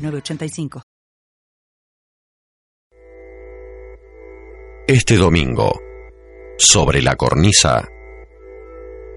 [0.00, 0.82] 906985.
[4.86, 5.70] Este domingo,
[6.58, 7.86] sobre la cornisa,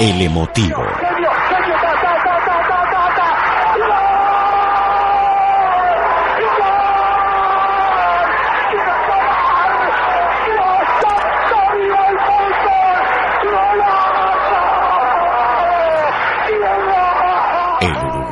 [0.00, 1.13] El emotivo.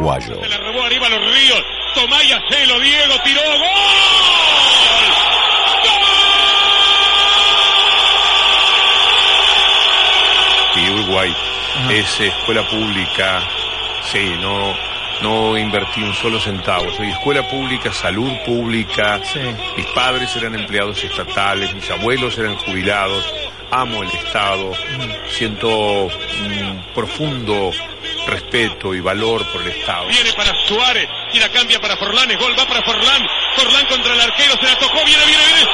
[0.03, 0.43] Uruguayo.
[0.43, 1.63] Se la robó arriba los ríos.
[1.95, 3.41] Tomá y hacelo, Diego, tiró.
[3.41, 3.69] ¡Gol!
[10.75, 11.35] y Uruguay
[11.91, 13.43] es escuela pública,
[14.11, 14.75] sí, no,
[15.21, 16.91] no invertí un solo centavo.
[16.93, 19.21] Soy escuela pública, salud pública,
[19.77, 23.33] mis padres eran empleados estatales, mis abuelos eran jubilados,
[23.71, 24.73] amo el Estado,
[25.29, 25.69] siento
[26.05, 27.71] un profundo
[28.27, 30.07] respeto y valor por el Estado.
[30.07, 32.31] Viene para Suárez y la cambia para Forlán.
[32.31, 33.27] Es gol, va para Forlán.
[33.57, 34.55] Forlán contra el arquero.
[34.61, 35.05] Se la tocó.
[35.05, 35.69] Viene, viene, viene.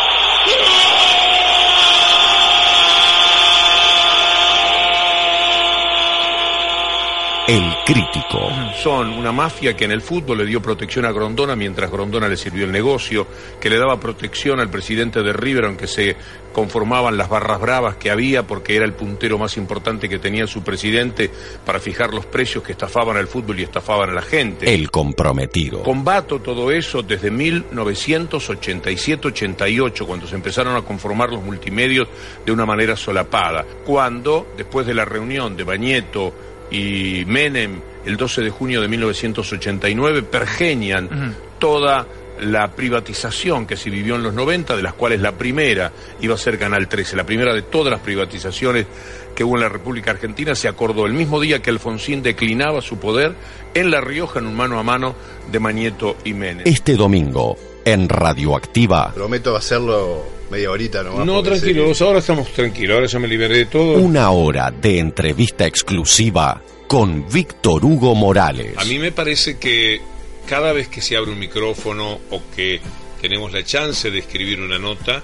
[7.48, 8.50] El crítico.
[8.76, 12.36] Son una mafia que en el fútbol le dio protección a Grondona mientras Grondona le
[12.36, 13.26] sirvió el negocio,
[13.58, 16.14] que le daba protección al presidente de River aunque se
[16.52, 20.62] conformaban las barras bravas que había porque era el puntero más importante que tenía su
[20.62, 21.30] presidente
[21.64, 24.70] para fijar los precios que estafaban al fútbol y estafaban a la gente.
[24.70, 25.84] El comprometido.
[25.84, 32.08] Combato todo eso desde 1987-88, cuando se empezaron a conformar los multimedios
[32.44, 33.64] de una manera solapada.
[33.86, 36.34] Cuando, después de la reunión de Bañeto
[36.70, 42.06] y Menem, el 12 de junio de 1989, pergeñan toda
[42.40, 46.38] la privatización que se vivió en los 90, de las cuales la primera iba a
[46.38, 48.86] ser Canal 13, la primera de todas las privatizaciones
[49.34, 52.98] que hubo en la República Argentina, se acordó el mismo día que Alfonsín declinaba su
[52.98, 53.34] poder
[53.74, 55.14] en La Rioja en un mano a mano
[55.50, 56.62] de Mañeto y Menem.
[56.66, 57.56] Este domingo,
[57.92, 61.26] en Radioactiva, Prometo hacerlo media horita nomás.
[61.26, 63.94] No, sé tranquilos, ahora estamos tranquilos, ahora ya me liberé de todo.
[63.94, 68.76] una hora de entrevista exclusiva con Víctor Hugo Morales.
[68.78, 70.00] A mí me parece que
[70.48, 72.80] cada vez que se abre un micrófono o que
[73.20, 75.22] tenemos la chance de escribir una nota,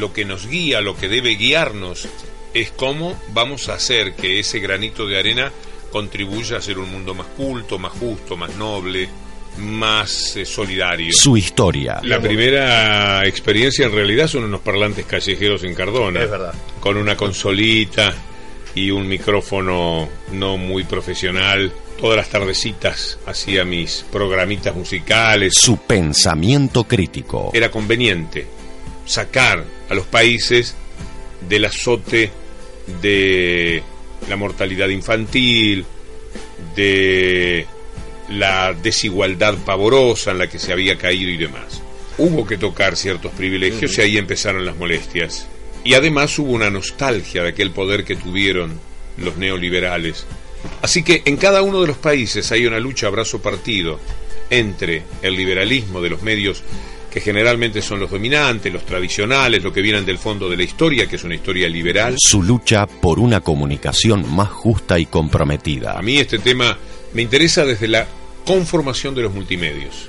[0.00, 2.08] lo que nos guía, lo que debe guiarnos,
[2.54, 5.52] es cómo vamos a hacer que ese granito de arena
[5.90, 9.08] contribuya a hacer un mundo más culto, más justo, más noble,
[9.58, 11.12] más eh, solidario.
[11.12, 12.00] Su historia.
[12.02, 16.22] La primera experiencia en realidad son unos parlantes callejeros en Cardona.
[16.22, 16.54] Es verdad.
[16.80, 18.14] Con una consolita
[18.74, 21.72] y un micrófono no muy profesional.
[22.00, 25.54] Todas las tardecitas hacía mis programitas musicales.
[25.56, 27.50] Su pensamiento crítico.
[27.54, 28.46] Era conveniente
[29.04, 30.74] sacar a los países
[31.48, 32.30] del azote
[33.00, 33.82] de
[34.28, 35.84] la mortalidad infantil,
[36.74, 37.66] de
[38.38, 41.82] la desigualdad pavorosa en la que se había caído y demás.
[42.18, 45.46] Hubo que tocar ciertos privilegios y ahí empezaron las molestias.
[45.84, 48.78] Y además hubo una nostalgia de aquel poder que tuvieron
[49.16, 50.26] los neoliberales.
[50.80, 53.98] Así que en cada uno de los países hay una lucha a brazo partido
[54.50, 56.62] entre el liberalismo de los medios
[57.12, 61.06] que generalmente son los dominantes, los tradicionales, lo que vienen del fondo de la historia,
[61.06, 62.14] que es una historia liberal.
[62.16, 65.92] Su lucha por una comunicación más justa y comprometida.
[65.92, 66.78] A mí este tema
[67.12, 68.06] me interesa desde la
[68.44, 70.08] conformación de los multimedios.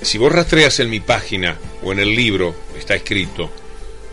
[0.00, 3.50] Si vos rastreas en mi página o en el libro, está escrito,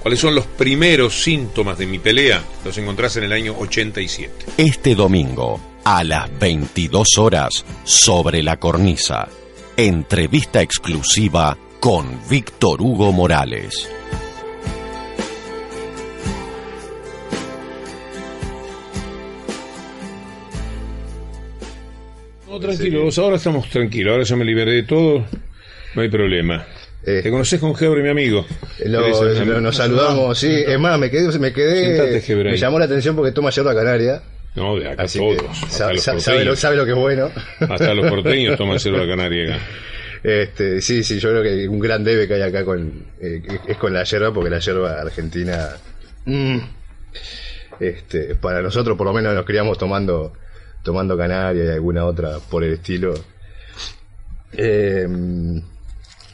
[0.02, 4.46] cuáles son los primeros síntomas de mi pelea, los encontrás en el año 87.
[4.58, 9.28] Este domingo, a las 22 horas, sobre la cornisa.
[9.78, 13.88] Entrevista exclusiva con Víctor Hugo Morales.
[22.56, 25.26] No, tranquilos, ahora estamos tranquilos, ahora ya me liberé de todo,
[25.96, 26.66] no hay problema.
[27.06, 27.20] Eh.
[27.22, 28.46] ¿Te conoces con Gebre, mi amigo?
[28.86, 30.64] Lo- ¿Querés- lo- nos saludamos, sí.
[30.66, 34.22] Es más, me quedé, me quedé, Sentate, me llamó la atención porque toma yerba canaria.
[34.56, 35.50] No, de acá Así que todos.
[35.52, 36.60] hasta sa- los sa- sabe, lo, porteños.
[36.60, 37.30] sabe lo que es bueno.
[37.60, 39.64] Hasta los porteños toman yerba canaria acá.
[40.24, 43.78] Este, sí, sí, yo creo que un gran debe que hay acá con, eh, es
[43.78, 45.70] con la yerba, porque la yerba argentina,
[46.26, 46.58] mm,
[47.80, 50.34] este, para nosotros por lo menos nos criamos tomando,
[50.86, 53.14] tomando canaria y alguna otra por el estilo.
[54.54, 55.06] Eh,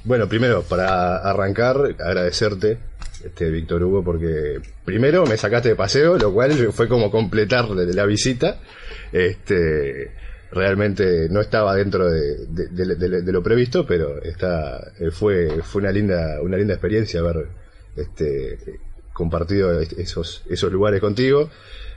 [0.03, 2.77] bueno, primero, para arrancar, agradecerte,
[3.23, 8.05] este, Víctor Hugo, porque primero me sacaste de paseo, lo cual fue como completar la
[8.05, 8.59] visita.
[9.11, 10.11] Este,
[10.51, 16.57] realmente no estaba dentro de, de- lo previsto, pero está, fue, fue una linda, una
[16.57, 17.47] linda experiencia haber
[17.95, 18.57] este,
[19.13, 21.49] compartido esos, esos lugares contigo.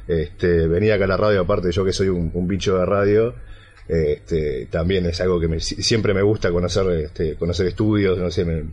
[0.07, 3.35] Este, venía acá a la radio, aparte yo que soy un, bicho de radio,
[3.89, 8.31] este, también es algo que me- si- siempre me gusta conocer, este, conocer estudios, no
[8.31, 8.65] sé, me,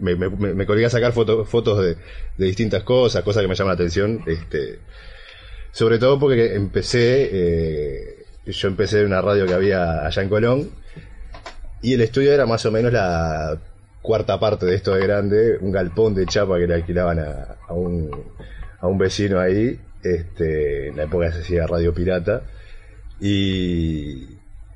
[0.00, 1.96] me, me, me- colgué a sacar foto- fotos de,
[2.44, 4.78] distintas cosas, cosas que me llaman la atención, este,
[5.70, 10.70] sobre todo porque empecé, eh, yo empecé en una radio que había allá en Colón,
[11.82, 13.58] y el estudio era más o menos la
[14.02, 18.10] cuarta parte de esto de grande, un galpón de chapa que le alquilaban a un,
[18.80, 22.42] a un vecino ahí, este, en la época se hacía radio pirata,
[23.20, 24.26] y,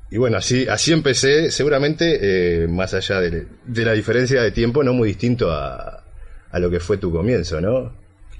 [0.09, 4.83] y bueno, así, así empecé, seguramente, eh, más allá de, de la diferencia de tiempo,
[4.83, 6.03] no muy distinto a,
[6.51, 7.93] a lo que fue tu comienzo, ¿no?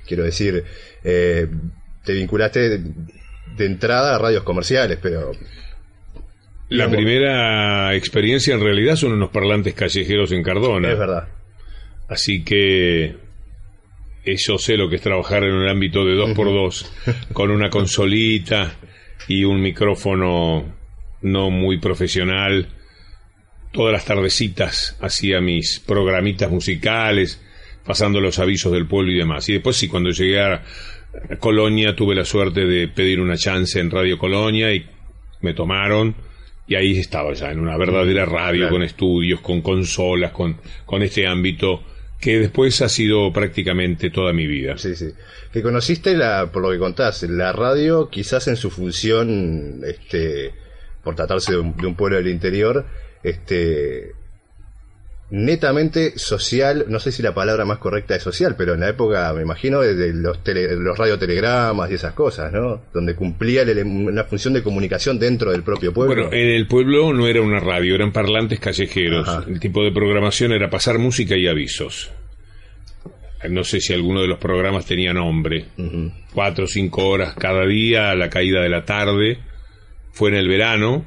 [0.07, 0.63] Quiero decir,
[1.03, 1.47] eh,
[2.05, 2.93] te vinculaste de,
[3.57, 5.31] de entrada a radios comerciales, pero
[6.69, 10.91] La primera experiencia en realidad son unos parlantes callejeros en Cardona.
[10.91, 11.27] es verdad.
[12.07, 13.17] Así que
[14.35, 16.91] yo sé lo que es trabajar en un ámbito de dos por dos,
[17.33, 18.75] con una consolita
[19.27, 20.75] y un micrófono
[21.21, 22.67] no muy profesional.
[23.71, 27.41] Todas las tardecitas hacía mis programitas musicales,
[27.85, 29.47] pasando los avisos del pueblo y demás.
[29.49, 30.63] Y después sí, cuando llegué a
[31.39, 34.85] Colonia tuve la suerte de pedir una chance en Radio Colonia y
[35.41, 36.15] me tomaron
[36.67, 38.73] y ahí estaba ya en una verdadera radio Claro.
[38.75, 41.81] con estudios, con consolas, con, con este ámbito
[42.19, 44.77] que después ha sido prácticamente toda mi vida.
[44.77, 45.09] Sí, sí.
[45.51, 50.53] Que conociste, la, por lo que contás, la radio quizás en su función, este,
[51.03, 52.85] por tratarse de un, de un pueblo del interior,
[53.23, 54.13] este,
[55.29, 59.33] netamente social, no sé si la palabra más correcta es social, pero en la época,
[59.33, 62.81] me imagino, de, los, tele- los radiotelegramas y esas cosas, ¿no?
[62.93, 66.15] Donde cumplía una función de comunicación dentro del propio pueblo.
[66.15, 69.27] Bueno, en el pueblo no era una radio, eran parlantes callejeros.
[69.27, 69.43] Ajá.
[69.47, 72.09] El tipo de programación era pasar música y avisos.
[73.49, 75.65] No sé si alguno de los programas tenía nombre.
[76.33, 79.39] Cuatro o cinco horas cada día a la caída de la tarde.
[80.11, 81.05] Fue en el verano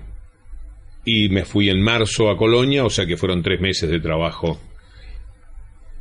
[1.05, 4.61] y me fui en marzo a Colonia, o sea que fueron tres meses de trabajo.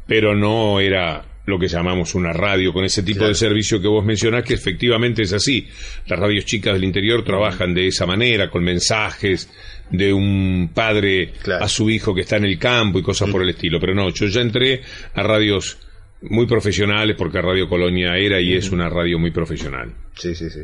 [0.07, 3.29] Pero no era lo que llamamos una radio con ese tipo Claro.
[3.29, 5.67] de servicio que vos mencionás, que efectivamente es así.
[6.07, 9.49] Las radios chicas del interior trabajan de esa manera, con mensajes
[9.89, 11.65] de un padre Claro.
[11.65, 13.79] a su hijo que está en el campo y cosas por el estilo.
[13.79, 14.81] Pero no, yo ya entré
[15.15, 15.77] a radios
[16.21, 19.93] muy profesionales porque Radio Colonia era y es una radio muy profesional.
[20.15, 20.61] Sí, sí, sí.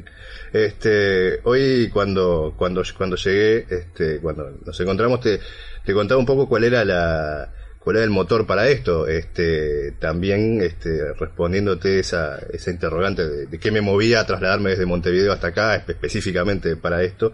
[0.51, 5.39] Este, hoy cuando, cuando, cuando llegué, este, cuando nos encontramos, te,
[5.85, 9.07] te contaba un poco cuál era la, cuál era el motor para esto.
[9.07, 14.85] Este, también, este, respondiéndote esa, esa interrogante de, de qué me movía a trasladarme desde
[14.85, 17.31] Montevideo hasta acá, espe- específicamente para esto.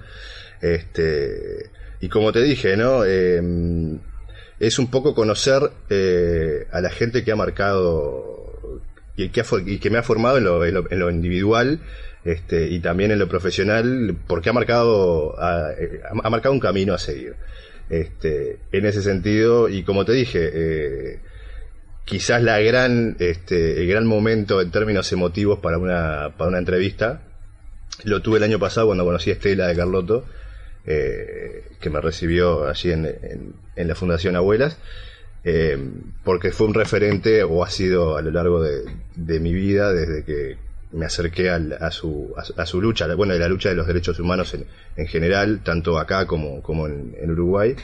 [0.61, 1.71] Este,
[2.01, 3.03] y como te dije, ¿no?
[3.05, 3.99] Em,
[4.61, 8.61] es un poco conocer eh, a la gente que ha marcado
[9.17, 11.79] y que, me ha formado en lo, en lo- en lo individual
[12.23, 16.93] este, y también en lo profesional porque ha marcado ha, eh, ha marcado un camino
[16.93, 17.35] a seguir.
[17.89, 21.19] Este, en ese sentido y como te dije eh,
[22.05, 27.21] quizás la gran este, el gran momento en términos emotivos para una para una entrevista
[28.05, 30.23] lo tuve el año pasado cuando conocí a Estela de Carlotto
[30.85, 34.77] eh, que me recibió allí en, en- la Fundación Abuelas,
[35.43, 35.77] eh,
[36.23, 38.83] porque fue un referente o ha sido a lo largo de,
[39.15, 40.57] de mi vida desde que
[40.91, 43.87] me acerqué a, su, a, a su lucha, la- bueno, de la lucha de los
[43.87, 44.65] derechos humanos en,
[44.97, 47.75] en general, tanto acá como, como en, en Uruguay,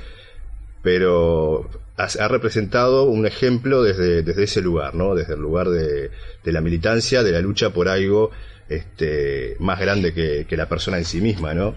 [0.82, 5.16] pero ha, ha representado un ejemplo desde, desde ese lugar, ¿no?
[5.16, 6.12] Desde el lugar de,
[6.44, 8.32] de la militancia, de la lucha por algo
[8.70, 11.76] este, más grande que, que la persona en sí misma, ¿no?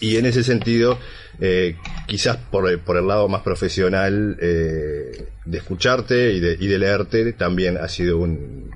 [0.00, 0.98] Y en ese sentido,
[1.40, 1.76] eh,
[2.06, 6.78] quizás por el, por el lado más profesional eh, de escucharte y de, y de
[6.78, 8.70] leerte, también ha sido un,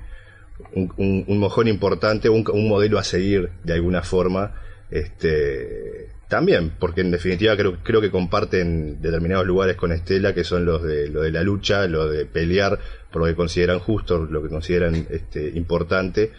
[0.73, 4.55] un, mojón importante, un, un modelo a seguir de alguna forma.
[4.89, 10.65] Este, también, porque en definitiva creo, creo que comparten determinados lugares con Estela, que son
[10.65, 12.79] los de, lo de la lucha, lo de pelear
[13.11, 16.31] por lo que consideran justo, lo que consideran este, importante,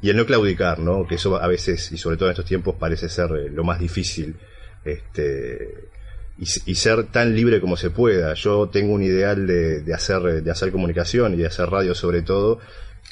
[0.00, 1.06] y el no claudicar, ¿no?
[1.06, 3.80] Que eso a veces, y sobre todo en estos tiempos, parece ser eh, lo más
[3.80, 4.36] difícil
[4.84, 5.88] este,
[6.38, 8.34] y, ser tan libre como se pueda.
[8.34, 12.22] Yo tengo un ideal de, de, hacer, de hacer comunicación y de hacer radio sobre
[12.22, 12.60] todo,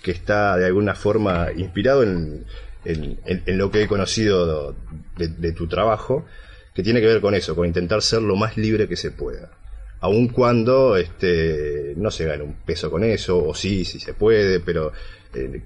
[0.03, 2.45] que está de alguna forma inspirado en,
[2.87, 4.75] en, lo que he conocido
[5.17, 6.25] de, tu trabajo,
[6.75, 9.51] que tiene que ver con eso, con intentar ser lo más libre que se pueda.
[10.01, 14.61] Aun cuando este, no se gane un peso con eso, o sí, sí se puede,
[14.61, 14.93] pero
[15.35, 15.63] eh,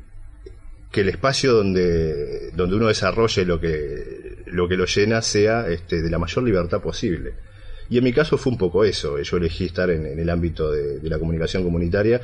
[0.90, 6.02] que el espacio donde, donde uno desarrolle lo que, lo que lo llena sea este,
[6.02, 7.34] de la mayor libertad posible.
[7.88, 9.20] Y en mi caso fue un poco eso.
[9.20, 12.20] Yo elegí estar en, el ámbito de, la comunicación comunitaria.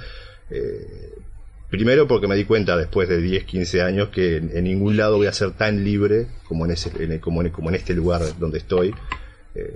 [0.50, 1.12] Eh,
[1.68, 5.26] primero porque me di cuenta después de 10, 15 años que en, ningún lado voy
[5.26, 8.94] a ser tan libre como en, ese, como en, este lugar donde estoy.
[9.54, 9.74] Eh,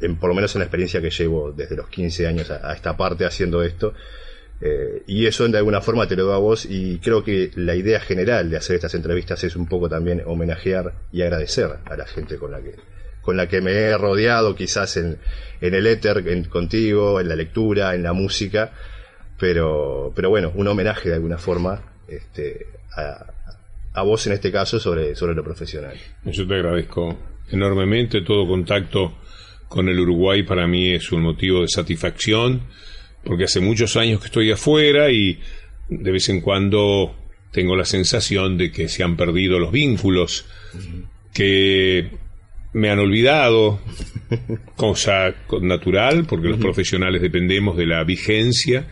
[0.00, 2.96] en, por lo menos en la experiencia que llevo desde los 15 años a, esta
[2.96, 3.92] parte haciendo esto.
[4.60, 7.74] Eh, y eso de alguna forma te lo doy a vos y creo que la
[7.74, 12.06] idea general de hacer estas entrevistas es un poco también homenajear y agradecer a la
[12.06, 12.74] gente con la que,
[13.20, 15.18] con la que me he rodeado quizás en,
[15.60, 18.72] en el éter, contigo, en la lectura, en la música,
[19.38, 23.26] pero, pero bueno, un homenaje de alguna forma este, a,
[23.92, 25.96] a vos en este caso sobre, sobre lo profesional.
[26.24, 27.18] Yo te agradezco
[27.50, 28.22] enormemente.
[28.22, 29.18] Todo contacto
[29.68, 32.62] con el Uruguay para mí es un motivo de satisfacción
[33.26, 35.40] porque hace muchos años que estoy afuera y
[35.88, 37.14] de vez en cuando
[37.52, 40.46] tengo la sensación de que se han perdido los vínculos
[41.32, 42.10] que
[42.72, 43.80] me han olvidado,
[44.76, 48.88] cosa natural, porque los profesionales dependemos de la vigencia,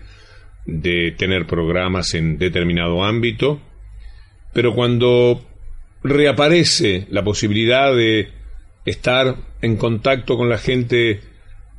[0.66, 3.60] de tener programas en determinado ámbito,
[4.54, 5.44] pero cuando
[6.02, 8.28] reaparece la posibilidad de
[8.86, 11.20] estar en contacto con la gente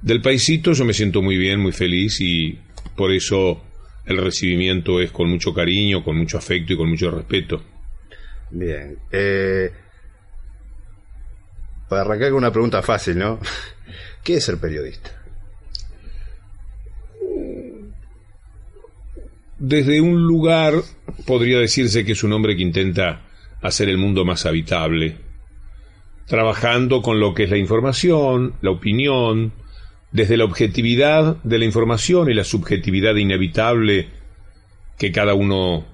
[0.06, 2.60] del paisito, yo me siento muy bien, muy feliz y
[2.96, 3.64] por eso
[4.06, 7.64] el recibimiento es con mucho cariño, con mucho afecto y con mucho respeto.
[8.52, 9.00] Bien.
[9.12, 9.72] Eh,
[11.90, 13.40] para arrancar con una pregunta fácil, ¿no?
[14.24, 15.10] ¿Qué es ser periodista?
[19.58, 20.76] Desde un lugar
[21.26, 23.22] podría decirse que es un hombre que intenta
[23.60, 25.18] hacer el mundo más habitable,
[26.28, 29.65] trabajando con lo que es la información, la opinión,
[30.16, 34.08] desde la objetividad de la información y la subjetividad inevitable
[34.98, 35.86] que cada uno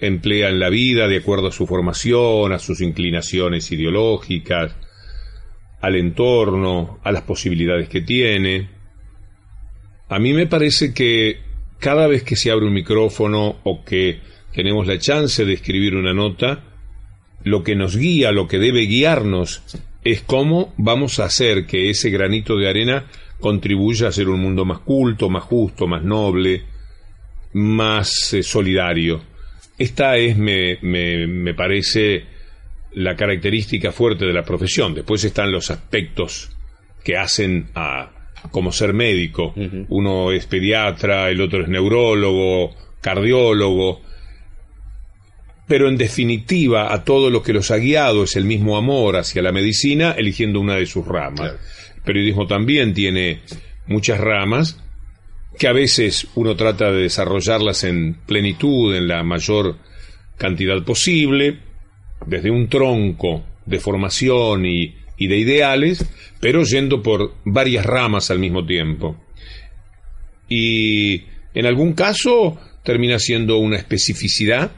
[0.00, 4.74] emplea en la vida de acuerdo a su formación, a sus inclinaciones ideológicas,
[5.82, 8.70] al entorno, a las posibilidades que tiene.
[10.08, 11.40] A mí me parece que
[11.78, 14.20] cada vez que se abre un micrófono o que
[14.54, 16.64] tenemos la chance de escribir una nota,
[17.44, 19.62] lo que nos guía, lo que debe guiarnos,
[20.04, 23.04] es cómo vamos a hacer que ese granito de arena
[23.42, 26.62] contribuya a ser un mundo más culto, más justo, más noble,
[27.52, 29.20] más eh, solidario.
[29.76, 32.24] Esta es, me, me, me parece,
[32.94, 34.94] la característica fuerte de la profesión.
[34.94, 36.50] Después están los aspectos
[37.04, 38.10] que hacen a
[38.50, 39.54] como ser médico.
[39.88, 44.00] Uno es pediatra, el otro es neurólogo, cardiólogo.
[45.66, 49.42] Pero en definitiva, a todo lo que los ha guiado es el mismo amor hacia
[49.42, 51.54] la medicina, eligiendo una de sus ramas.
[52.04, 53.40] Periodismo también tiene
[53.86, 54.78] muchas ramas
[55.58, 59.76] que a veces uno trata de desarrollarlas en plenitud, en la mayor
[60.36, 61.58] cantidad posible,
[62.26, 66.04] desde un tronco de formación y, de ideales,
[66.40, 69.16] pero yendo por varias ramas al mismo tiempo.
[70.48, 71.22] Y
[71.54, 74.72] en algún caso termina siendo una especificidad.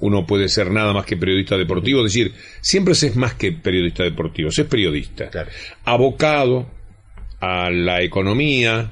[0.00, 3.52] Uno puede ser nada más que periodista deportivo, es decir, siempre se es más que
[3.52, 5.30] periodista deportivo, se es periodista.
[5.84, 6.68] Abocado
[7.40, 8.90] a la economía,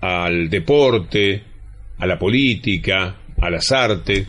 [0.00, 1.42] al deporte,
[1.98, 4.26] a la política, a las artes,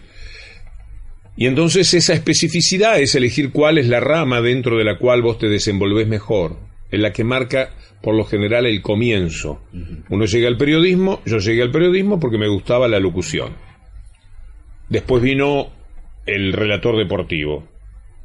[1.39, 5.37] y entonces esa especificidad es elegir cuál es la rama dentro de la cual vos
[5.37, 6.57] te desenvolves mejor,
[6.91, 7.69] en la que marca
[8.01, 9.61] por lo general el comienzo.
[10.09, 13.55] Uno llega al periodismo, yo llegué al periodismo porque me gustaba la locución.
[14.89, 15.71] Después vino
[16.35, 17.67] el relator deportivo.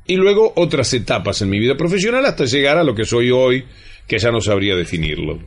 [0.07, 3.65] Y luego otras etapas en mi vida profesional hasta llegar a lo que soy hoy,
[4.07, 5.39] que ya no sabría definirlo.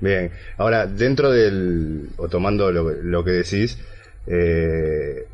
[0.00, 3.78] Bien, ahora dentro del, o tomando lo, que decís,
[4.26, 5.24] eh,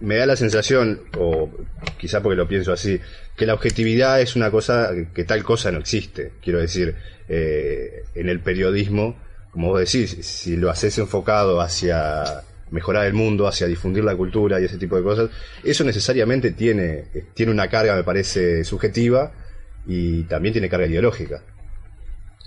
[0.00, 1.50] me da la sensación, o
[1.98, 3.00] quizá porque lo pienso así,
[3.36, 6.32] que la objetividad es una cosa que tal cosa no existe.
[6.42, 6.94] Quiero decir,
[7.28, 9.16] eh, en el periodismo,
[9.50, 12.42] como vos decís, si lo haces enfocado hacia
[12.72, 15.30] mejorar el mundo, hacia difundir la cultura y ese tipo de cosas,
[15.62, 19.32] eso necesariamente tiene, tiene una carga, me parece, subjetiva
[19.86, 21.42] y también tiene carga ideológica.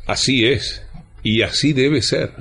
[0.07, 0.83] Así es,
[1.23, 2.31] y así debe ser.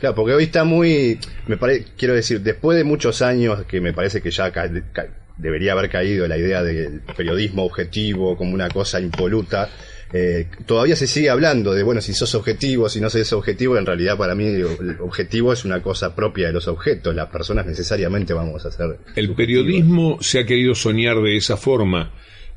[0.00, 3.92] Claro, porque hoy está muy, me parece, quiero decir, después de muchos años que me
[3.92, 4.52] parece que ya
[5.36, 9.70] debería haber caído la idea del periodismo objetivo como una cosa impoluta,
[10.12, 13.86] eh, todavía se sigue hablando de, bueno, si sos objetivo, si no sos objetivo, en
[13.86, 18.32] realidad para mí el objetivo es una cosa propia de los objetos, las personas necesariamente
[18.32, 18.98] vamos a ser...
[19.16, 22.12] El periodismo se ha querido soñar de esa forma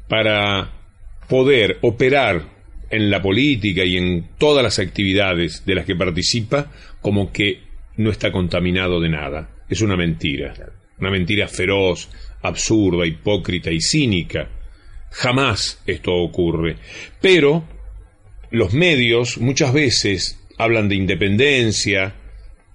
[0.07, 0.71] para
[1.27, 2.43] poder operar
[2.91, 7.61] en la política y en todas las actividades de las que participa como que
[7.97, 9.49] no está contaminado de nada.
[9.69, 10.53] Es una mentira,
[10.99, 12.09] una mentira feroz,
[12.41, 14.49] absurda, hipócrita y cínica
[15.11, 16.77] Jamás esto ocurre.
[17.21, 17.63] Pero
[18.51, 22.15] los medios muchas veces hablan de independencia,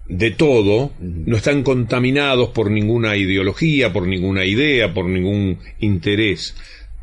[0.09, 6.55] de todo, no están contaminados por ninguna ideología, por ninguna idea, por ningún interés.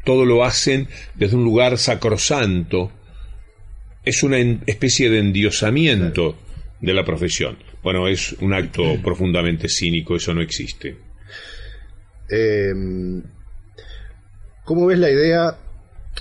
[0.04, 2.92] Todo lo hacen desde un lugar sacrosanto.
[4.04, 6.38] Es una especie de endiosamiento
[6.80, 7.58] de la profesión.
[7.84, 10.96] Bueno, es un acto profundamente cínico, eso no existe.
[12.30, 12.74] Eh,
[14.72, 15.58] ¿Cómo ves la idea?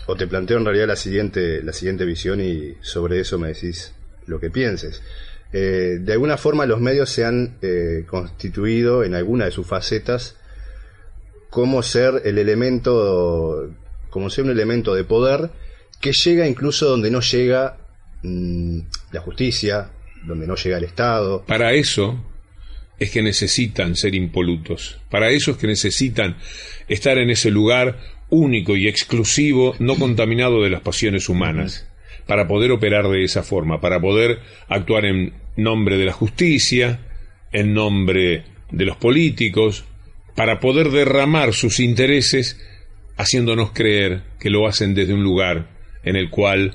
[0.07, 3.95] O te planteo en realidad la siguiente, la siguiente visión y sobre eso me decís
[4.26, 5.04] lo que pienses.
[5.52, 10.35] Eh, de alguna forma los medios se han eh, constituido en alguna de sus facetas
[11.49, 13.73] como ser el elemento,
[14.11, 15.50] como ser un elemento de poder
[16.00, 17.76] que llega incluso donde no llega
[18.25, 18.80] mm,
[19.12, 19.92] la justicia,
[20.26, 21.45] donde no llega el Estado.
[21.47, 22.21] Para eso
[22.99, 24.99] es que necesitan ser impolutos.
[25.09, 26.37] Para eso es que necesitan
[26.88, 31.87] estar en ese lugar único y exclusivo, no contaminado de las pasiones humanas,
[32.26, 37.00] para poder operar de esa forma, para poder actuar en nombre de la justicia,
[37.52, 39.84] en nombre de los políticos,
[40.34, 42.58] para poder derramar sus intereses
[43.16, 45.68] haciéndonos creer que lo hacen desde un lugar
[46.04, 46.75] en el cual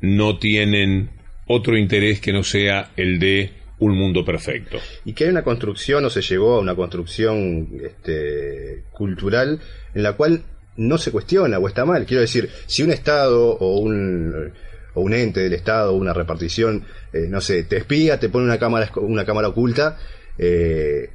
[0.00, 1.10] no tienen
[1.46, 4.78] otro interés que no sea el de un mundo perfecto.
[5.04, 9.60] Y que hay una construcción o se llegó a una construcción este, cultural
[9.94, 10.44] en la cual
[10.76, 12.06] no se cuestiona o está mal.
[12.06, 14.52] Quiero decir, si un Estado o un,
[14.94, 18.58] o un ente del Estado, una repartición, eh, no sé, te espía, te pone una
[18.58, 19.98] cámara, una cámara oculta,
[20.38, 21.10] eh,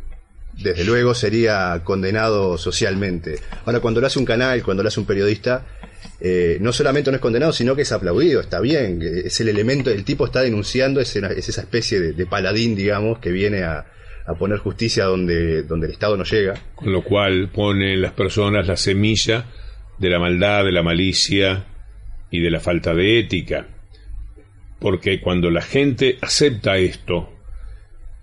[0.53, 3.39] desde luego sería condenado socialmente.
[3.65, 5.65] Ahora, cuando lo hace un canal, cuando lo hace un periodista,
[6.19, 9.89] eh, no solamente no es condenado, sino que es aplaudido, está bien, es el elemento,
[9.89, 13.85] el tipo está denunciando, es, esa especie de, paladín, digamos, que viene a,
[14.27, 16.55] a poner justicia donde, donde el Estado no llega.
[16.75, 19.45] Con lo cual pone en las personas la semilla
[19.97, 21.65] de la maldad, de la malicia
[22.31, 23.67] y de la falta de ética.
[24.79, 27.31] Porque cuando la gente acepta esto,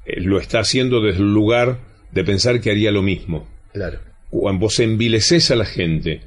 [0.04, 1.78] eh, lo está haciendo desde el lugar
[2.10, 3.48] de pensar que haría lo mismo.
[3.72, 4.00] Claro.
[4.30, 6.20] Cuando vos envileces a la gente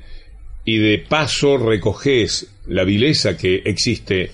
[0.64, 4.32] y de paso recoges la vileza que existe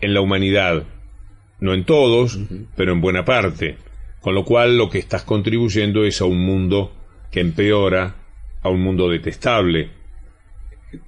[0.00, 0.84] en la humanidad,
[1.60, 2.38] no en todos,
[2.76, 3.76] pero en buena parte,
[4.20, 6.92] con lo cual lo que estás contribuyendo es a un mundo
[7.30, 8.16] que empeora,
[8.62, 9.90] a un mundo detestable.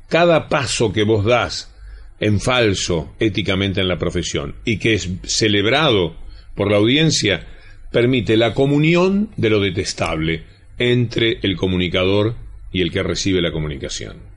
[0.08, 1.74] Cada paso que vos das
[2.20, 6.16] en falso éticamente en la profesión y que es celebrado
[6.54, 7.46] por la audiencia,
[7.92, 10.44] permite la comunión de lo detestable
[10.78, 12.34] entre el comunicador
[12.72, 14.27] y el que recibe la comunicación.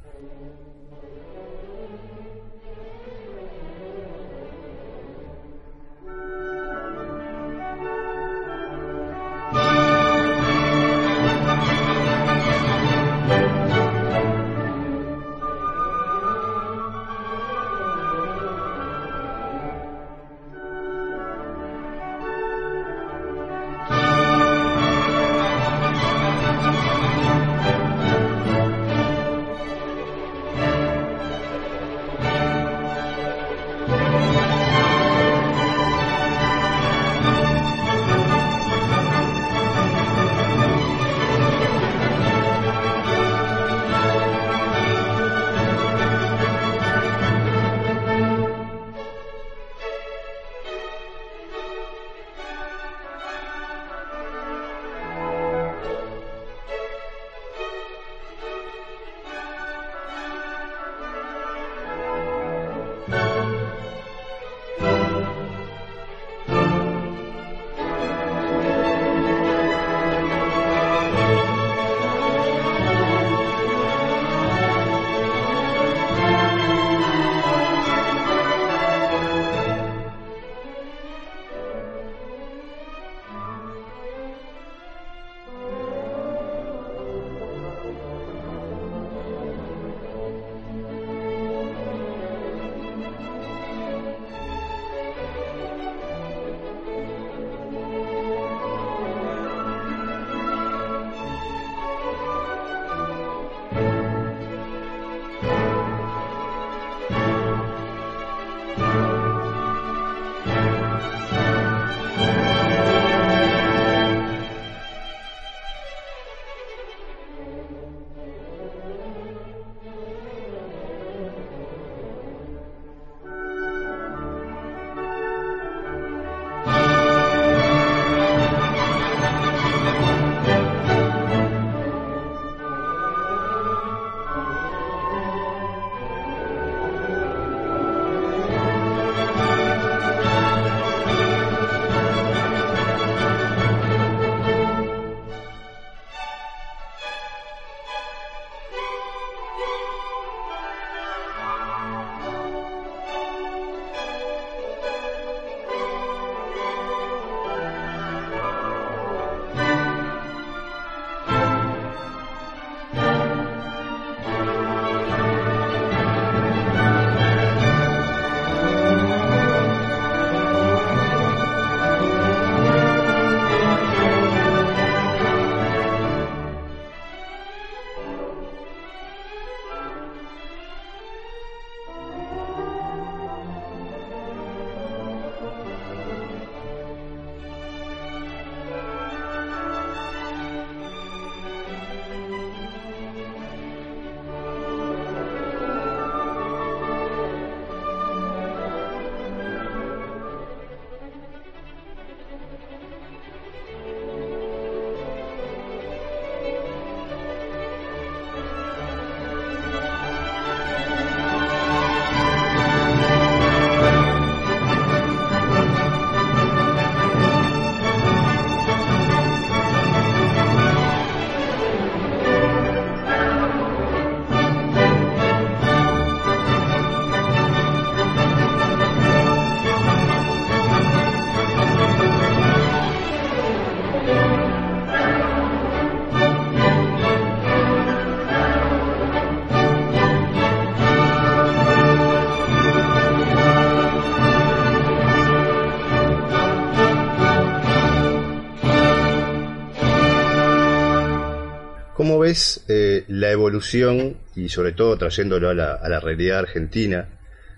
[252.02, 257.08] ¿Cómo ves eh, la evolución y sobre todo trayéndolo a la, realidad argentina?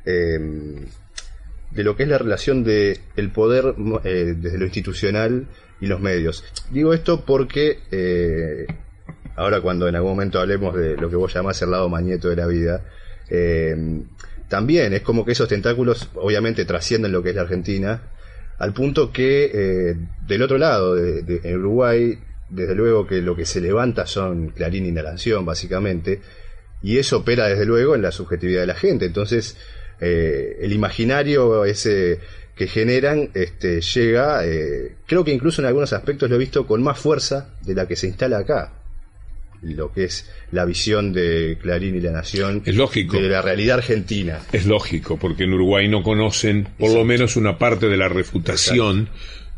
[0.06, 0.38] Eh,
[1.72, 5.48] de lo que es la relación de el poder eh, desde lo institucional
[5.80, 6.44] y los medios.
[6.72, 8.68] Digo esto porque eh,
[9.38, 12.36] ahora cuando en algún momento hablemos de lo que vos llamás el lado mañeto de
[12.36, 12.82] la vida,
[13.30, 14.04] eh,
[14.50, 18.12] también es como que esos tentáculos obviamente trascienden lo que es la Argentina,
[18.60, 19.96] al punto que
[20.28, 22.20] del otro lado, de, en Uruguay,
[22.54, 26.22] desde luego que lo que se levanta son Clarín y La Nación, básicamente,
[26.82, 29.06] y eso opera desde luego en la subjetividad de la gente.
[29.06, 29.58] Entonces,
[30.00, 32.20] eh, el imaginario ese
[32.56, 36.84] que generan este, llega, eh, creo que incluso en algunos aspectos lo he visto con
[36.84, 38.74] más fuerza de la que se instala acá.
[39.64, 42.62] Lo que es la visión de Clarín y la Nación.
[42.66, 43.18] Es lógico.
[43.18, 44.42] De la realidad argentina.
[44.52, 49.10] Es lógico, porque en Uruguay no conocen por lo menos una parte de la refutación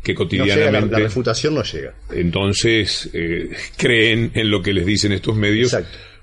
[0.06, 0.92] que cotidianamente.
[0.92, 1.92] la, refutación no llega.
[2.12, 5.76] Entonces, eh, creen en lo que les dicen estos medios,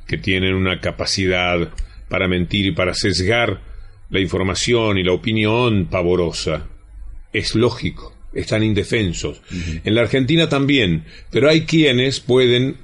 [0.08, 1.70] que tienen una capacidad
[2.08, 3.60] para mentir y para sesgar
[4.10, 6.70] la información y la opinión pavorosa.
[7.34, 9.42] Es lógico, están indefensos.
[9.84, 12.78] En la Argentina también, pero hay quienes pueden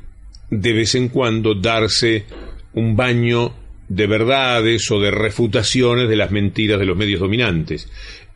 [0.50, 2.26] de vez en cuando darse
[2.74, 3.56] un baño
[3.88, 7.88] de verdades o de refutaciones de las mentiras de los medios dominantes.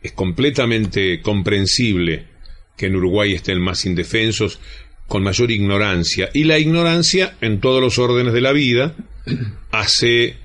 [0.02, 2.32] Es completamente comprensible
[2.76, 4.60] que en Uruguay estén más indefensos,
[5.06, 6.30] con mayor ignorancia.
[6.32, 8.94] Y la ignorancia, en todos los órdenes de la vida,
[9.70, 10.36] hace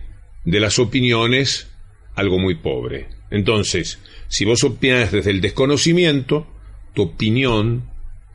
[0.45, 1.69] de las opiniones
[2.15, 3.07] algo muy pobre.
[3.31, 6.47] Entonces, si vos opinas desde el desconocimiento,
[6.93, 7.89] tu opinión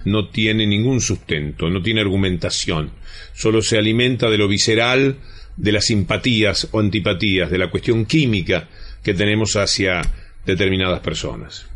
[0.04, 2.90] no tiene ningún sustento, no tiene argumentación,
[3.32, 5.18] solo se alimenta de lo visceral,
[5.56, 8.68] de las simpatías o antipatías, de la cuestión química
[9.02, 10.02] que tenemos hacia
[10.44, 11.66] determinadas personas.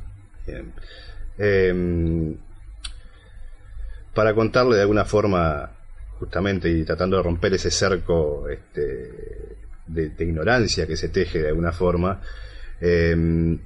[1.39, 2.37] Em,
[4.15, 5.71] para contarle de alguna forma,
[6.19, 11.73] justamente, y tratando de romper ese cerco este, de, ignorancia que se teje de alguna
[11.73, 12.21] forma.
[12.81, 13.57] Eh,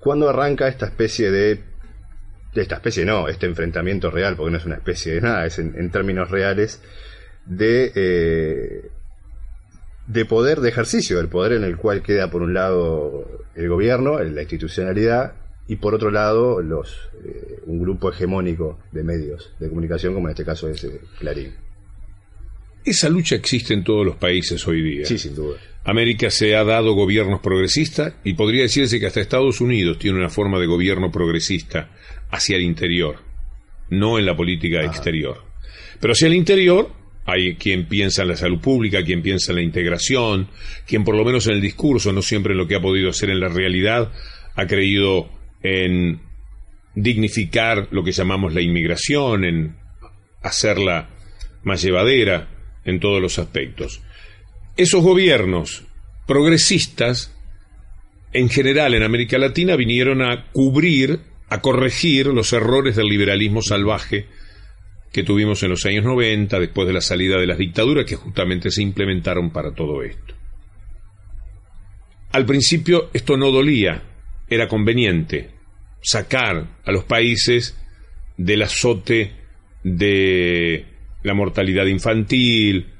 [0.00, 1.60] ¿Cuándo arranca esta especie de,
[2.54, 5.58] de, esta especie no, este enfrentamiento real, porque no es una especie de nada, es
[5.58, 6.82] en, términos reales,
[7.46, 8.90] de, eh,
[10.06, 14.18] de poder, de ejercicio, del poder en el cual queda por un lado el gobierno,
[14.22, 15.32] la institucionalidad,
[15.66, 20.32] y por otro lado los eh, un grupo hegemónico de medios de comunicación, como en
[20.32, 21.54] este caso es eh, Clarín.
[22.84, 25.06] Esa lucha existe en todos los países hoy día.
[25.06, 25.56] Sí, sin duda.
[25.84, 30.28] América se ha dado gobiernos progresistas y podría decirse que hasta Estados Unidos tiene una
[30.28, 31.90] forma de gobierno progresista
[32.30, 33.16] hacia el interior,
[33.88, 34.84] no en la política ah.
[34.84, 35.44] exterior.
[36.00, 36.90] Pero hacia el interior
[37.26, 40.48] hay quien piensa en la salud pública, quien piensa en la integración,
[40.86, 43.30] quien por lo menos en el discurso, no siempre en lo que ha podido hacer
[43.30, 44.12] en la realidad,
[44.54, 45.30] ha creído
[45.64, 46.20] en
[46.94, 49.76] dignificar lo que llamamos la inmigración, en
[50.42, 51.08] hacerla
[51.64, 52.48] más llevadera,
[52.84, 54.02] en todos los aspectos.
[54.76, 55.84] Esos gobiernos
[56.26, 57.34] progresistas,
[58.32, 64.26] en general en América Latina, vinieron a cubrir, a corregir los errores del liberalismo salvaje
[65.12, 68.70] que tuvimos en los años 90, después de la salida de las dictaduras que justamente
[68.70, 70.34] se implementaron para todo esto.
[72.32, 74.02] Al principio esto no dolía,
[74.50, 75.53] era conveniente
[76.04, 77.76] sacar a los países
[78.36, 79.32] del azote
[79.82, 80.84] de
[81.22, 82.92] la mortalidad infantil,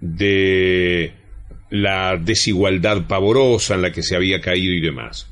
[0.00, 1.12] de
[1.70, 5.28] la desigualdad pavorosa en la que se había caído y demás.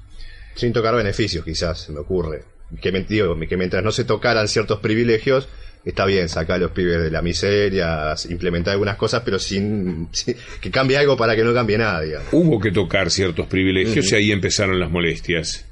[0.54, 2.44] Sin tocar beneficios, quizás, se me ocurre.
[2.80, 5.48] Que, que mientras no se tocaran ciertos privilegios,
[5.84, 10.08] está bien sacar a los pibes de la miseria, implementar algunas cosas, pero sin,
[10.60, 12.02] que cambie algo para que no cambie nada.
[12.30, 15.67] Hubo que tocar ciertos privilegios y ahí empezaron las molestias.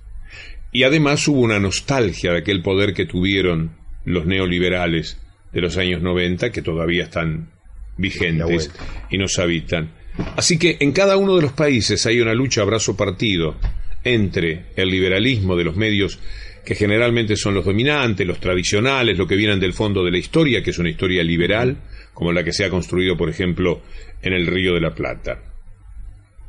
[0.77, 3.71] Y además hubo una nostalgia de aquel poder que tuvieron
[4.05, 5.19] los neoliberales
[5.51, 7.49] de los años 90 que todavía están
[7.97, 8.71] vigentes
[9.09, 9.95] y nos habitan.
[10.37, 13.57] Así que en cada uno de los países hay una lucha a brazo partido
[14.05, 16.19] entre el liberalismo de los medios
[16.63, 20.63] que generalmente son los dominantes, los tradicionales, lo que vienen del fondo de la historia,
[20.63, 21.79] que es una historia liberal,
[22.13, 23.81] como la que se ha construido, por ejemplo,
[24.21, 25.43] en el Río de la Plata.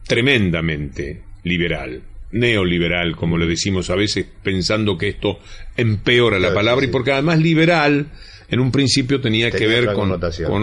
[0.06, 5.40] Tremendamente liberal, neoliberal, como le decimos a veces, pensando que esto
[5.76, 8.12] empeora la palabra, y porque además liberal
[8.50, 10.12] en un principio tenía, que ver con,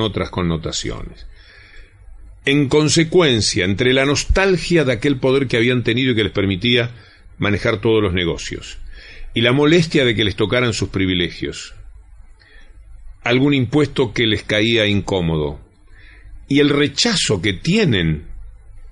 [0.00, 1.27] otras connotaciones.
[2.44, 6.90] En consecuencia, entre la nostalgia de aquel poder que habían tenido y que les permitía
[7.38, 8.79] manejar todos los negocios,
[9.35, 11.74] y la molestia de que les tocaran sus privilegios,
[13.22, 15.61] algún impuesto que les caía incómodo,
[16.48, 18.29] y el rechazo que tienen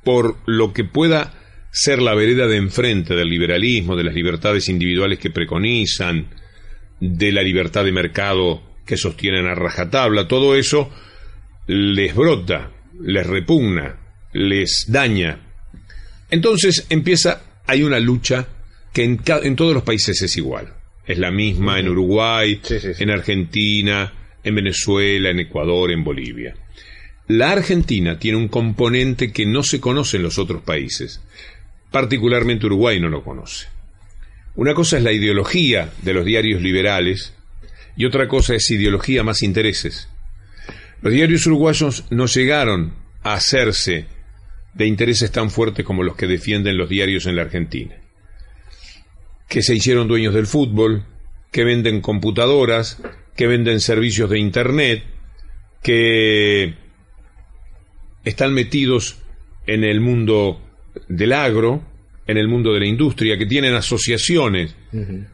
[0.04, 1.41] por lo que pueda
[1.72, 6.28] ser la vereda de enfrente del liberalismo, de las libertades individuales que preconizan,
[7.00, 10.90] de la libertad de mercado que sostienen a rajatabla, todo eso
[11.66, 13.98] les brota, les repugna,
[14.35, 15.40] les daña.
[16.30, 18.48] Entonces empieza, hay una lucha
[18.92, 20.74] que en, en todos los países es igual.
[21.06, 24.12] Es la misma en Uruguay, en Argentina,
[24.44, 26.54] en Venezuela, en Ecuador, en Bolivia.
[27.28, 31.22] La Argentina tiene un componente que no se conoce en los otros países.
[31.92, 33.68] Particularmente Uruguay no lo conoce.
[34.57, 37.35] Una cosa es la ideología de los diarios liberales
[37.96, 40.09] y otra cosa es ideología más intereses.
[41.02, 44.07] Los diarios uruguayos no llegaron a hacerse
[44.74, 47.94] de intereses tan fuertes como los que defienden los diarios en la Argentina.
[49.48, 51.05] Que se hicieron dueños del fútbol,
[51.50, 53.02] que venden computadoras,
[53.37, 55.05] que venden servicios de Internet,
[55.83, 56.74] que
[58.24, 59.18] están metidos
[59.66, 60.61] en el mundo
[61.09, 61.83] del agro,
[62.26, 64.74] en el mundo de la industria, que tienen asociaciones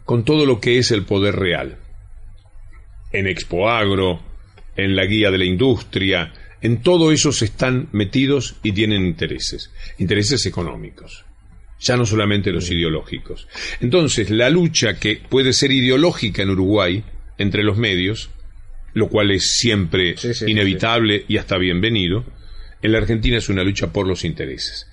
[0.05, 1.77] con todo lo que es el poder real.
[3.13, 4.21] En Expo Agro,
[4.77, 9.73] en la guía de la industria, en todo eso se están metidos y tienen intereses,
[9.99, 11.25] intereses económicos,
[11.81, 13.49] ya no solamente los ideológicos.
[13.81, 17.05] Entonces, la lucha que puede ser ideológica en Uruguay
[17.39, 18.31] entre los medios,
[18.95, 20.17] lo cual es siempre
[20.47, 22.25] inevitable y hasta bienvenido,
[22.83, 24.89] en la Argentina es una lucha por los intereses.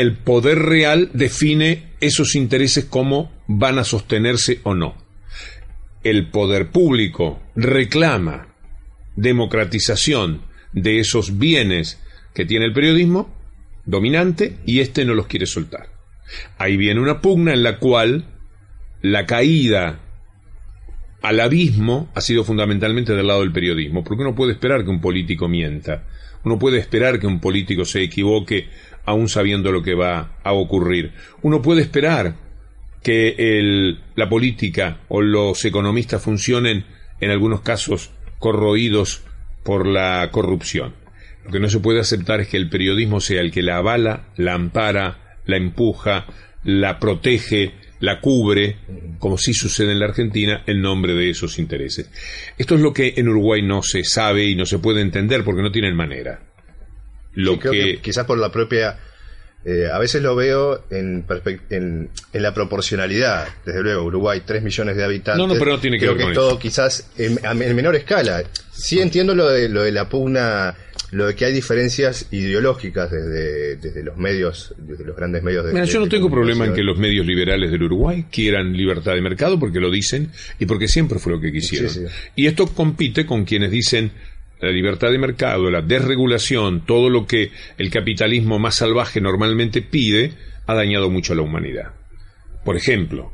[0.00, 4.94] El poder real define esos intereses cómo van a sostenerse o no.
[6.02, 8.54] El poder público reclama
[9.14, 10.40] democratización
[10.72, 12.00] de esos bienes
[12.32, 13.36] que tiene el periodismo
[13.84, 15.90] dominante y éste no los quiere soltar.
[16.56, 18.24] Ahí viene una pugna en la cual
[19.02, 20.00] la caída
[21.20, 25.02] al abismo ha sido fundamentalmente del lado del periodismo, porque uno puede esperar que un
[25.02, 26.06] político mienta,
[26.42, 28.70] uno puede esperar que un político se equivoque
[29.10, 32.36] aún sabiendo lo que va a ocurrir, uno puede esperar
[33.02, 36.84] que la política o los economistas funcionen
[37.20, 39.22] en algunos casos corroídos
[39.62, 40.94] por la corrupción.
[41.44, 44.28] Lo que no se puede aceptar es que el periodismo sea el que la avala,
[44.36, 46.26] la ampara, la empuja,
[46.64, 48.76] la protege, la cubre,
[49.18, 52.10] como sí sucede en la Argentina, en nombre de esos intereses.
[52.56, 55.62] Esto es lo que en Uruguay no se sabe y no se puede entender porque
[55.62, 56.49] no tienen manera.
[57.34, 58.00] Lo que...
[58.02, 58.98] quizás por la propia
[59.62, 61.24] eh, a veces lo veo en,
[61.68, 63.46] en, la proporcionalidad.
[63.66, 65.38] Desde luego, Uruguay, 3 millones de habitantes.
[65.38, 68.42] No, no, pero no tiene que Creo que todo quizás en, menor escala.
[68.72, 70.74] Sí entiendo lo de, lo de la pugna,
[71.10, 75.74] lo de que hay diferencias ideológicas desde, desde los medios, desde los grandes medios de
[75.74, 79.20] Mira, yo no tengo problema en que los medios liberales del Uruguay quieran libertad de
[79.20, 81.92] mercado porque lo dicen y porque siempre fue lo que quisieron.
[82.34, 84.10] Y esto compite con quienes dicen
[84.60, 90.32] la libertad de mercado, la desregulación, todo lo que el capitalismo más salvaje normalmente pide,
[90.66, 91.94] ha dañado mucho a la humanidad.
[92.64, 93.32] Por ejemplo,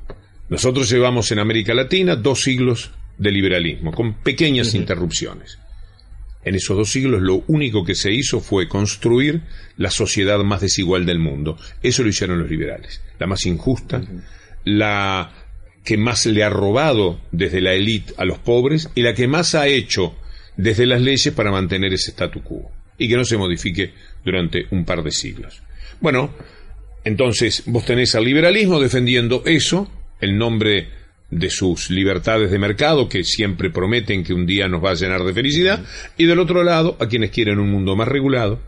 [0.48, 5.58] nosotros llevamos en América Latina dos siglos de liberalismo, con pequeñas interrupciones.
[6.44, 9.42] En esos dos siglos lo único que se hizo fue construir
[9.76, 11.58] la sociedad más desigual del mundo.
[11.82, 13.02] Eso lo hicieron los liberales.
[13.18, 14.00] La más injusta,
[14.64, 15.32] la
[15.84, 19.56] que más le ha robado desde la élite a los pobres y la que más
[19.56, 20.14] ha hecho
[20.56, 23.92] desde las leyes para mantener ese statu quo y que no se modifique
[24.24, 25.62] durante un par de siglos.
[26.00, 26.34] Bueno,
[27.04, 29.90] entonces vos tenés al liberalismo defendiendo eso,
[30.20, 30.88] el nombre
[31.30, 35.24] de sus libertades de mercado que siempre prometen que un día nos va a llenar
[35.24, 35.84] de felicidad,
[36.16, 38.60] y del otro lado a quienes quieren un mundo más regulado,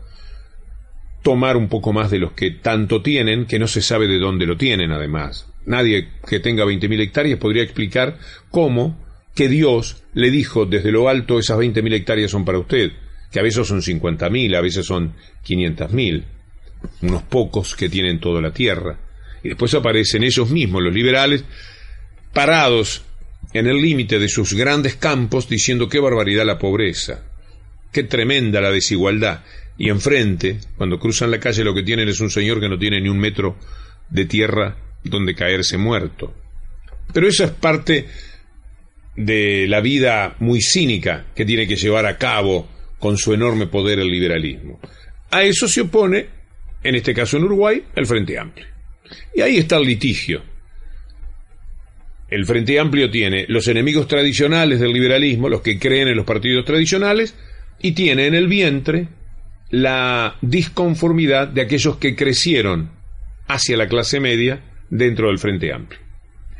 [1.23, 4.45] tomar un poco más de los que tanto tienen, que no se sabe de dónde
[4.45, 5.47] lo tienen además.
[5.65, 8.17] Nadie que tenga 20.000 hectáreas podría explicar
[8.49, 12.91] cómo que Dios le dijo desde lo alto esas 20.000 hectáreas son para usted,
[13.31, 15.13] que a veces son 50.000, a veces son
[15.47, 16.23] 500.000,
[17.01, 18.99] unos pocos que tienen toda la tierra.
[19.43, 21.43] Y después aparecen ellos mismos, los liberales,
[22.33, 23.03] parados
[23.53, 27.23] en el límite de sus grandes campos diciendo qué barbaridad la pobreza,
[27.91, 29.43] qué tremenda la desigualdad.
[29.77, 32.99] Y enfrente, cuando cruzan la calle, lo que tienen es un señor que no tiene
[32.99, 33.57] ni un metro
[34.09, 36.33] de tierra donde caerse muerto.
[37.13, 38.07] Pero esa es parte
[39.19, 43.99] de la vida muy cínica que tiene que llevar a cabo con su enorme poder
[43.99, 44.79] el liberalismo.
[45.31, 46.27] A eso se opone,
[46.81, 48.65] en este caso en Uruguay, el Frente Amplio.
[49.35, 50.41] Y ahí está el litigio.
[52.29, 56.63] El Frente Amplio tiene los enemigos tradicionales del liberalismo, los que creen en los partidos
[56.63, 57.35] tradicionales,
[57.81, 59.09] y tiene en el vientre
[59.69, 62.89] la disconformidad de aquellos que crecieron
[63.47, 65.99] hacia la clase media dentro del Frente Amplio.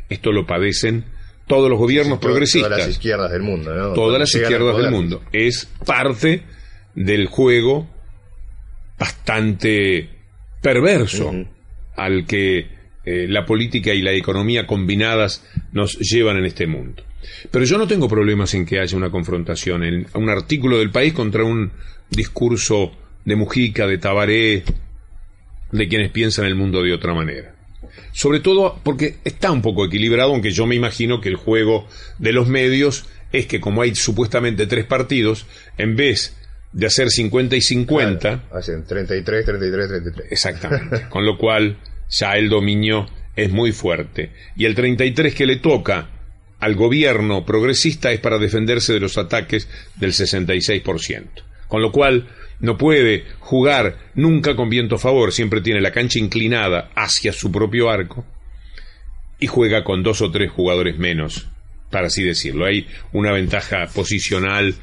[0.10, 1.06] Esto lo padecen
[1.50, 2.70] todos los gobiernos progresistas.
[2.70, 3.94] Todas las izquierdas del mundo, ¿no?
[3.94, 5.24] Todas las izquierdas del mundo.
[5.34, 6.44] Es parte
[6.94, 7.90] del juego
[9.00, 10.10] bastante
[10.62, 11.34] perverso
[11.96, 12.60] al que
[13.04, 17.04] eh, la política y la economía combinadas nos llevan en este mundo.
[17.50, 21.14] Pero yo no tengo problemas en que haya una confrontación, en un artículo del país
[21.14, 21.72] contra un
[22.12, 22.92] discurso
[23.26, 24.64] de Mujica, de Tabaré,
[25.72, 27.56] de quienes piensan el mundo de otra manera.
[28.12, 31.88] Sobre todo porque está un poco equilibrado, aunque yo me imagino que el juego
[32.18, 35.46] de los medios es que como hay supuestamente tres partidos,
[35.78, 36.36] en vez
[36.72, 38.44] de hacer 50 y 50...
[38.52, 40.32] hacen 33, 33, 33.
[40.32, 41.06] Exactamente.
[41.10, 41.78] Con lo cual
[42.10, 44.32] ya el dominio es muy fuerte.
[44.56, 46.10] Y el 33 que le toca
[46.60, 51.28] al gobierno progresista es para defenderse de los ataques del 66%.
[51.68, 52.28] Con lo cual
[52.60, 57.52] no puede jugar nunca con viento a favor, siempre tiene la cancha inclinada hacia su
[57.52, 58.26] propio arco
[59.40, 61.48] y juega con dos o tres jugadores menos,
[61.90, 62.66] para así decirlo.
[62.66, 64.76] Hay una ventaja posicional,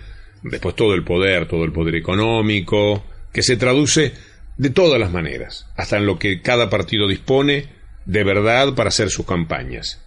[0.42, 4.14] después todo el poder, todo el poder económico, que se traduce
[4.56, 7.66] de todas las maneras, hasta en lo que cada partido dispone
[8.06, 10.02] de verdad para hacer sus campañas.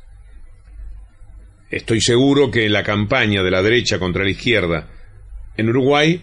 [1.70, 4.88] Estoy seguro que la campaña de la derecha contra la izquierda
[5.56, 6.20] en Uruguay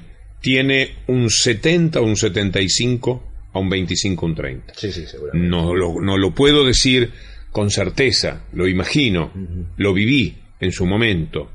[0.46, 4.74] tiene un 70 un 75 a un 25 un 30.
[4.76, 5.48] Sí, sí, seguramente.
[5.48, 7.10] No lo, no lo puedo decir
[7.50, 9.32] con certeza, lo imagino,
[9.76, 11.50] lo viví en su momento.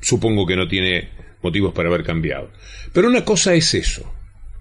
[0.00, 1.10] Supongo que no tiene
[1.42, 2.50] motivos para haber cambiado.
[2.94, 4.10] Pero una cosa es eso,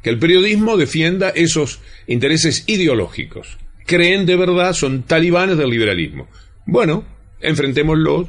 [0.03, 3.57] que el periodismo defienda esos intereses ideológicos.
[3.85, 6.27] Creen de verdad, son talibanes del liberalismo.
[6.65, 7.05] Bueno,
[7.39, 8.27] enfrentémoslos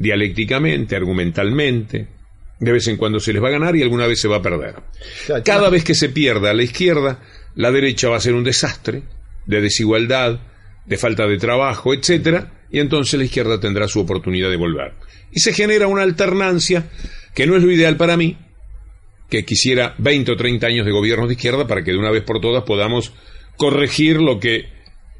[0.00, 2.15] dialécticamente, argumentalmente.
[2.58, 4.42] De vez en cuando se les va a ganar y alguna vez se va a
[4.42, 4.76] perder.
[5.44, 7.20] Cada vez que se pierda a la izquierda,
[7.54, 9.02] la derecha va a ser un desastre
[9.44, 10.40] de desigualdad,
[10.86, 14.94] de falta de trabajo, etcétera, y entonces la izquierda tendrá su oportunidad de volver.
[15.32, 16.88] Y se genera una alternancia
[17.34, 18.38] que no es lo ideal para mí,
[19.28, 22.22] que quisiera 20 o 30 años de gobierno de izquierda para que de una vez
[22.22, 23.12] por todas podamos
[23.56, 24.66] corregir lo que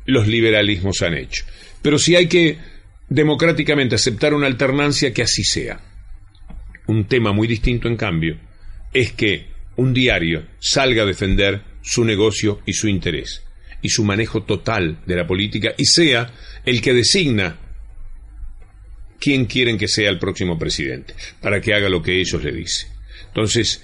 [0.05, 1.45] los liberalismos han hecho.
[1.83, 2.59] Pero si hay que
[3.09, 5.81] democráticamente aceptar una alternancia, que así sea.
[6.87, 8.39] Un tema muy distinto, en cambio,
[8.93, 13.45] es que un diario salga a defender su negocio y su interés,
[13.83, 16.33] y su manejo total de la política, y sea
[16.65, 17.59] el que designa
[19.19, 22.89] quién quieren que sea el próximo presidente, para que haga lo que ellos le dicen.
[23.29, 23.83] Entonces,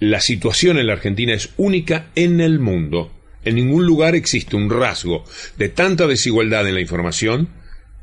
[0.00, 3.12] la situación en la Argentina es única en el mundo.
[3.44, 5.24] En ningún lugar existe un rasgo
[5.56, 7.48] de tanta desigualdad en la información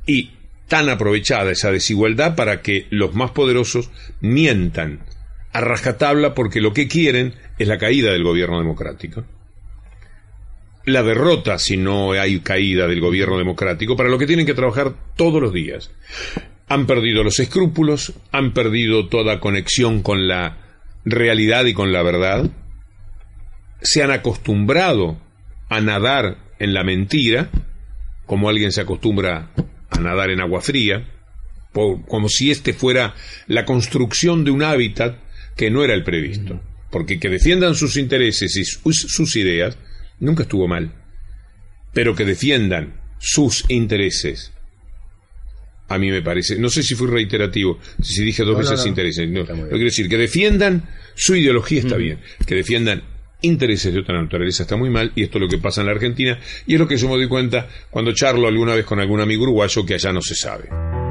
[0.06, 0.32] y
[0.68, 5.02] tan aprovechada esa desigualdad para que los más poderosos mientan
[5.54, 9.24] a rajatabla porque lo que quieren es la caída del gobierno democrático.
[10.86, 14.94] La derrota si no hay caída del gobierno democrático, para lo que tienen que trabajar
[15.16, 15.92] todos los días.
[16.68, 20.58] Han perdido los escrúpulos, han perdido toda conexión con la
[21.06, 22.50] realidad y con la verdad,
[23.82, 25.18] se han acostumbrado
[25.70, 27.50] a nadar en la mentira,
[28.26, 29.52] como alguien se acostumbra
[29.90, 31.08] a nadar en agua fría,
[31.72, 33.16] como si este fuera
[33.48, 35.18] la construcción de un hábitat
[35.56, 36.62] que no era el previsto.
[36.92, 39.78] Porque que defiendan sus intereses y sus ideas
[40.20, 40.94] nunca estuvo mal.
[41.94, 44.54] Pero que defiendan sus intereses,
[45.88, 49.46] a mí me parece, no sé si fui reiterativo, si dije dos veces intereses, no,
[49.46, 53.04] quiero decir, que defiendan su ideología está bien, que defiendan
[53.46, 55.94] intereses de otra naturaleza está muy mal y esto es lo que pasa en la
[55.94, 59.22] Argentina y es lo que yo me doy cuenta cuando charlo alguna vez con algún
[59.22, 61.05] amigo uruguayo que allá no se sabe.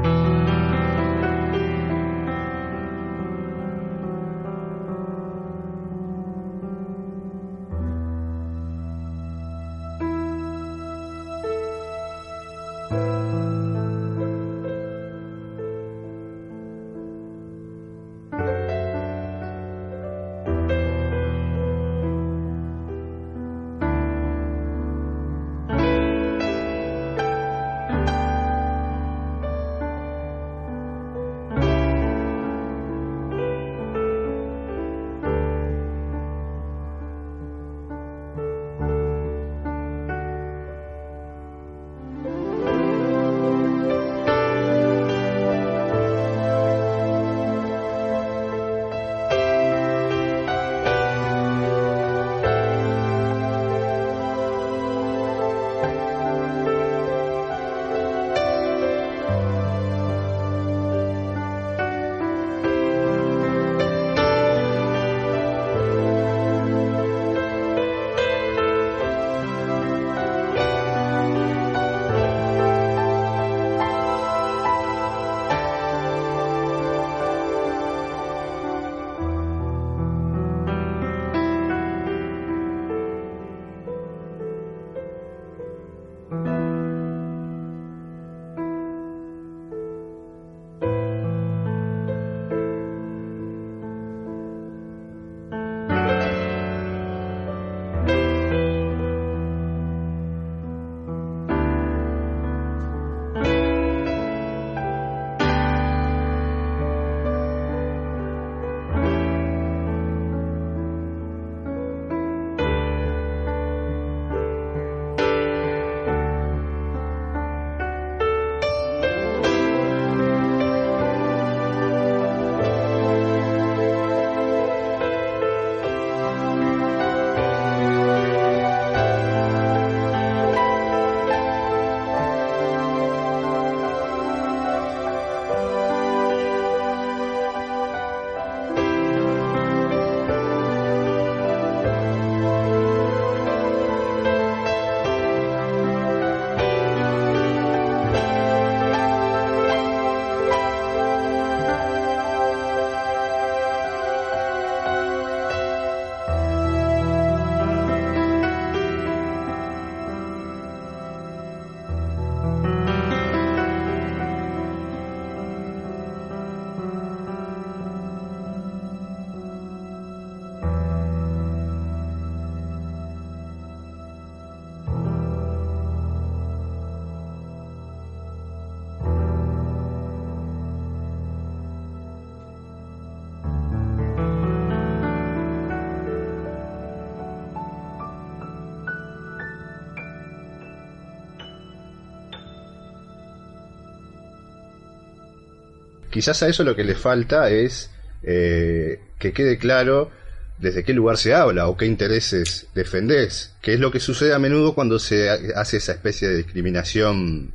[196.15, 197.91] Quizás a eso lo que le falta es
[198.23, 200.11] eh, que quede claro
[200.57, 204.39] desde qué lugar se habla o qué intereses defendés, que es lo que sucede a
[204.39, 207.53] menudo cuando se hace esa especie de discriminación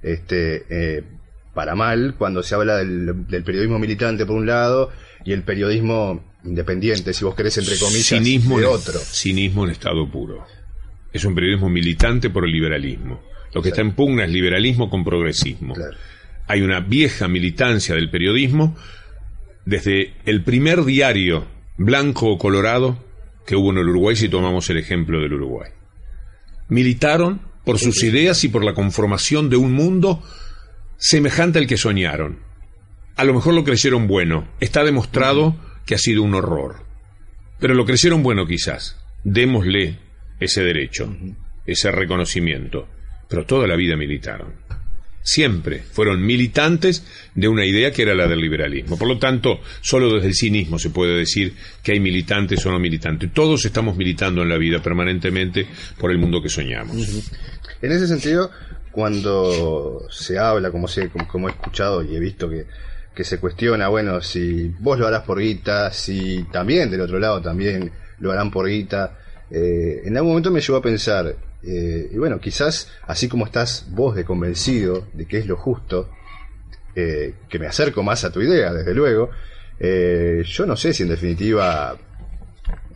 [0.00, 1.02] este, eh,
[1.54, 4.92] para mal, cuando se habla del, periodismo militante por un lado
[5.24, 8.96] y el periodismo independiente, si vos querés, entre comillas, cinismo de otro.
[9.00, 10.46] Cinismo en estado puro.
[11.12, 13.20] Es un periodismo militante por el liberalismo.
[13.52, 15.74] Lo que está en pugna es liberalismo con progresismo.
[16.46, 18.76] Hay una vieja militancia del periodismo
[19.64, 23.02] desde el primer diario blanco o colorado
[23.46, 25.70] que hubo en el Uruguay si tomamos el ejemplo del Uruguay.
[26.68, 30.22] Militaron por sus ideas y por la conformación de un mundo
[30.96, 32.40] semejante al que soñaron.
[33.16, 36.84] A lo mejor lo creyeron bueno, está demostrado que ha sido un horror.
[37.60, 38.98] Pero lo creyeron bueno quizás.
[39.22, 39.98] Démosle
[40.40, 41.14] ese derecho,
[41.66, 42.88] ese reconocimiento.
[43.28, 44.54] Pero toda la vida militaron
[45.22, 47.04] siempre fueron militantes
[47.34, 48.98] de una idea que era la del liberalismo.
[48.98, 52.78] Por lo tanto, solo desde el cinismo se puede decir que hay militantes o no
[52.78, 53.32] militantes.
[53.32, 55.66] Todos estamos militando en la vida permanentemente
[55.98, 56.96] por el mundo que soñamos.
[57.80, 58.50] En ese sentido,
[58.90, 62.66] cuando se habla, como, se, como, he escuchado y he visto que,
[63.24, 67.92] se cuestiona, bueno, si vos lo harás por guita, si también del otro lado también
[68.18, 69.18] lo harán por guita,
[69.50, 73.86] eh, en algún momento me llevó a pensar, eh, y bueno, quizás así como estás
[73.90, 76.10] vos de convencido de que es lo justo,
[76.94, 79.30] eh, que me acerco más a tu idea, desde luego,
[79.78, 81.96] eh, yo no sé si en definitiva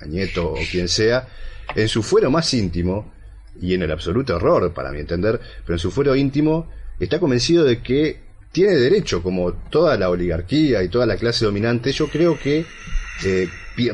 [0.06, 1.28] Nieto o quien sea,
[1.74, 3.12] en su fuero más íntimo,
[3.60, 6.68] y en el absoluto error para mi entender, pero en su fuero íntimo
[7.00, 8.20] está convencido de que
[8.52, 12.66] tiene derecho, como toda la oligarquía y toda la clase dominante, yo creo que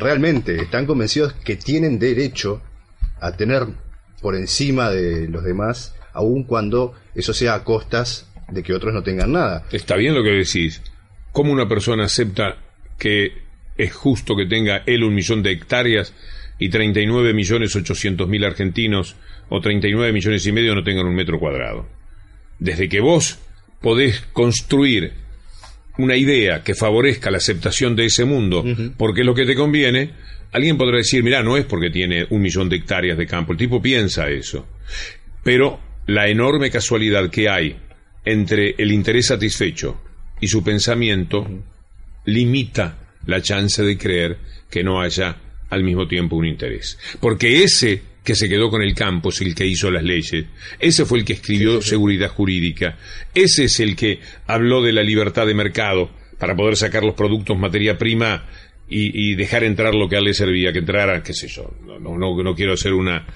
[0.00, 2.60] realmente están convencidos que tienen derecho
[3.20, 3.68] a tener
[4.22, 9.02] por encima de los demás, aun cuando eso sea a costas de que otros no
[9.02, 9.66] tengan nada.
[9.72, 10.80] Está bien lo que decís.
[11.32, 12.56] ¿Cómo una persona acepta
[12.98, 13.32] que
[13.76, 16.14] es justo que tenga él un millón de hectáreas
[16.58, 19.16] y 39 millones 800 mil argentinos
[19.48, 21.86] o 39 millones y medio no tengan un metro cuadrado?
[22.58, 23.38] Desde que vos
[23.80, 25.14] podés construir
[25.98, 28.64] una idea que favorezca la aceptación de ese mundo,
[28.96, 30.10] porque es lo que te conviene,
[30.52, 33.58] Alguien podrá decir, mira, no es porque tiene un millón de hectáreas de campo, el
[33.58, 34.68] tipo piensa eso.
[35.42, 37.76] Pero la enorme casualidad que hay
[38.24, 40.00] entre el interés satisfecho
[40.40, 41.46] y su pensamiento
[42.26, 44.38] limita la chance de creer
[44.70, 45.36] que no haya
[45.70, 46.98] al mismo tiempo un interés.
[47.20, 50.44] Porque ese que se quedó con el campo es el que hizo las leyes,
[50.78, 52.96] ese fue el que escribió seguridad jurídica,
[53.34, 57.58] ese es el que habló de la libertad de mercado para poder sacar los productos
[57.58, 58.46] materia prima
[58.94, 61.98] y, dejar entrar lo que a él le servía, que entrara, qué sé yo, no,
[61.98, 63.26] no, no quiero hacer una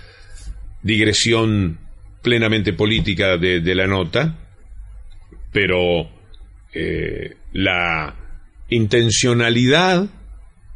[0.83, 1.79] digresión
[2.23, 4.37] plenamente política de, la nota,
[5.53, 6.11] pero
[6.75, 8.15] eh, la
[8.69, 10.07] intencionalidad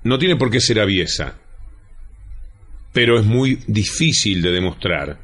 [0.04, 1.36] no tiene por qué ser aviesa,
[2.92, 5.18] pero es muy difícil de demostrar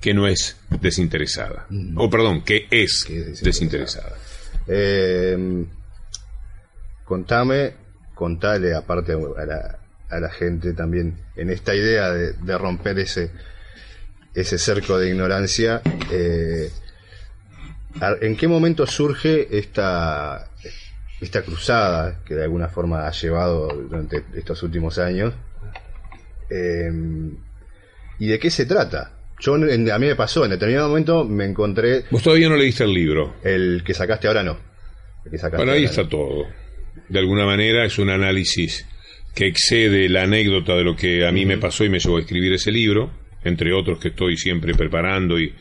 [0.00, 1.66] que no es desinteresada.
[1.68, 1.98] Mm.
[1.98, 3.06] O perdón, que es,
[3.42, 4.16] desinteresada.
[4.66, 5.64] Eh,
[7.04, 7.81] contame
[8.14, 9.78] contale aparte a la,
[10.12, 13.30] a la gente también en esta idea de, romper ese
[14.34, 16.70] ese cerco de ignorancia eh,
[18.20, 20.48] ¿en qué momento surge esta
[21.20, 25.34] esta cruzada que de alguna forma ha llevado durante estos últimos años
[26.50, 27.36] em,
[28.18, 32.04] y de qué se trata yo a mí me pasó en determinado momento me encontré
[32.10, 33.34] vos todavía no leíste el libro.
[33.42, 34.56] El que sacaste ahora no.
[35.56, 36.46] Bueno ahí está todo
[37.08, 38.86] de alguna manera es un análisis
[39.34, 42.20] que excede la anécdota de lo que a mí me pasó y me llevó a
[42.20, 43.10] escribir ese libro,
[43.44, 45.54] entre otros que estoy siempre preparando y,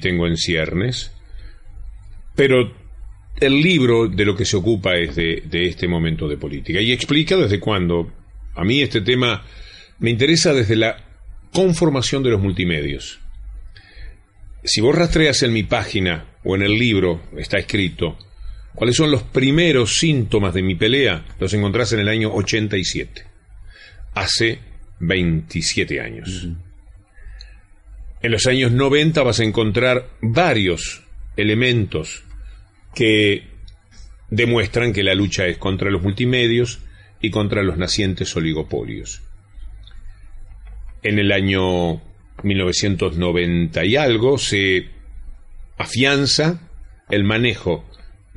[0.00, 1.12] tengo en ciernes.
[2.36, 2.72] Pero
[3.40, 6.92] el libro de lo que se ocupa es de, de este momento de política y
[6.92, 8.12] explica desde cuándo.
[8.54, 9.44] A mí este tema
[9.98, 10.96] me interesa desde la
[11.52, 13.20] conformación de los multimedios.
[14.62, 18.16] Si vos rastreas en mi página o en el libro, está escrito,
[18.80, 21.26] ¿Cuáles son los primeros síntomas de mi pelea?
[21.38, 23.26] Los encontrás en el año 87,
[24.14, 24.58] hace
[25.00, 26.48] 27 años.
[28.22, 31.02] En los años 90 vas a encontrar varios
[31.36, 32.24] elementos
[32.94, 33.48] que
[34.30, 36.78] demuestran que la lucha es contra los multimedios
[37.20, 39.20] y contra los nacientes oligopolios.
[41.02, 42.00] En el año
[42.42, 44.88] 1990 y algo se
[45.76, 46.66] afianza
[47.10, 47.84] el manejo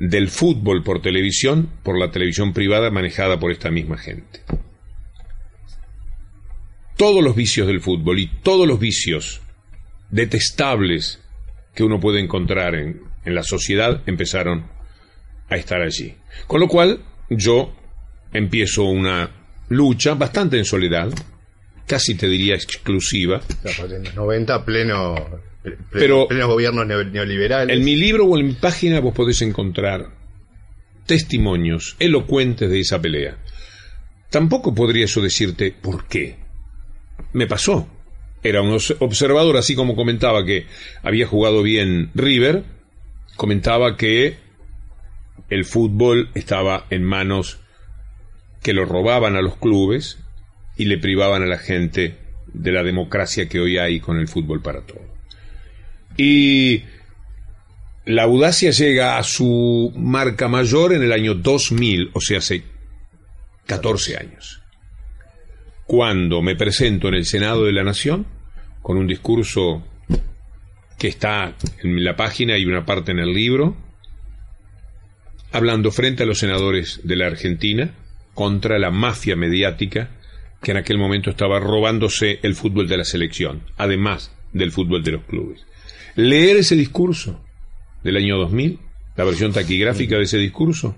[0.08, 4.40] del fútbol por televisión por la televisión privada manejada por esta misma gente.
[6.96, 9.40] Todos los vicios del fútbol y todos los vicios
[10.10, 11.20] detestables
[11.74, 14.66] que uno puede encontrar en, en la sociedad empezaron
[15.48, 16.14] a estar allí.
[16.46, 17.00] Con lo cual
[17.30, 17.74] yo
[18.32, 19.30] empiezo una
[19.68, 21.10] lucha bastante en soledad,
[21.86, 23.40] casi te diría exclusiva.
[23.64, 25.40] En los 90, pleno, pleno,
[25.90, 27.76] Pero- plenos gobiernos neo- neoliberales.
[27.76, 30.10] En mi libro o en mi página vos podés encontrar
[31.06, 33.38] testimonios elocuentes de esa pelea.
[34.30, 36.36] Tampoco podría yo decirte por qué.
[37.32, 37.88] Me pasó.
[38.42, 40.66] Era un obs- observador, así como comentaba que
[41.02, 42.64] había jugado bien River,
[43.36, 44.36] comentaba que
[45.50, 47.58] el fútbol estaba en manos
[48.62, 50.18] que lo robaban a los clubes
[50.76, 52.18] y le privaban a la gente
[52.52, 55.13] de la democracia que hoy hay con el fútbol para todo.
[56.16, 56.82] Y
[58.06, 62.62] la audacia llega a su marca mayor en el año 2000, o sea, hace
[63.66, 64.62] 14 años,
[65.86, 68.26] cuando me presento en el Senado de la Nación
[68.82, 69.82] con un discurso
[70.98, 73.76] que está en la página y una parte en el libro,
[75.52, 77.94] hablando frente a los senadores de la Argentina
[78.34, 80.10] contra la mafia mediática
[80.62, 85.12] que en aquel momento estaba robándose el fútbol de la selección, además del fútbol de
[85.12, 85.64] los clubes.
[86.16, 87.44] Leer ese discurso
[88.02, 88.78] del año 2000,
[89.16, 90.96] la versión taquigráfica de ese discurso,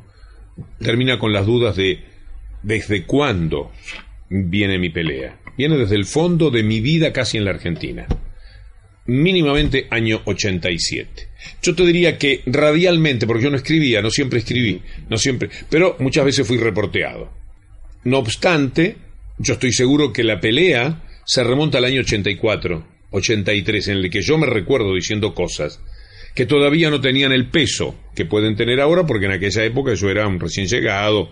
[0.78, 2.04] termina con las dudas de
[2.62, 3.70] desde cuándo
[4.28, 5.38] viene mi pelea.
[5.56, 8.06] Viene desde el fondo de mi vida casi en la Argentina.
[9.06, 11.28] Mínimamente año 87.
[11.62, 15.96] Yo te diría que radialmente, porque yo no escribía, no siempre escribí, no siempre, pero
[16.00, 17.32] muchas veces fui reporteado.
[18.04, 18.96] No obstante,
[19.38, 24.22] yo estoy seguro que la pelea se remonta al año 84, 83, en el que
[24.22, 25.80] yo me recuerdo diciendo cosas
[26.34, 30.10] que todavía no tenían el peso que pueden tener ahora, porque en aquella época yo
[30.10, 31.30] era un recién llegado,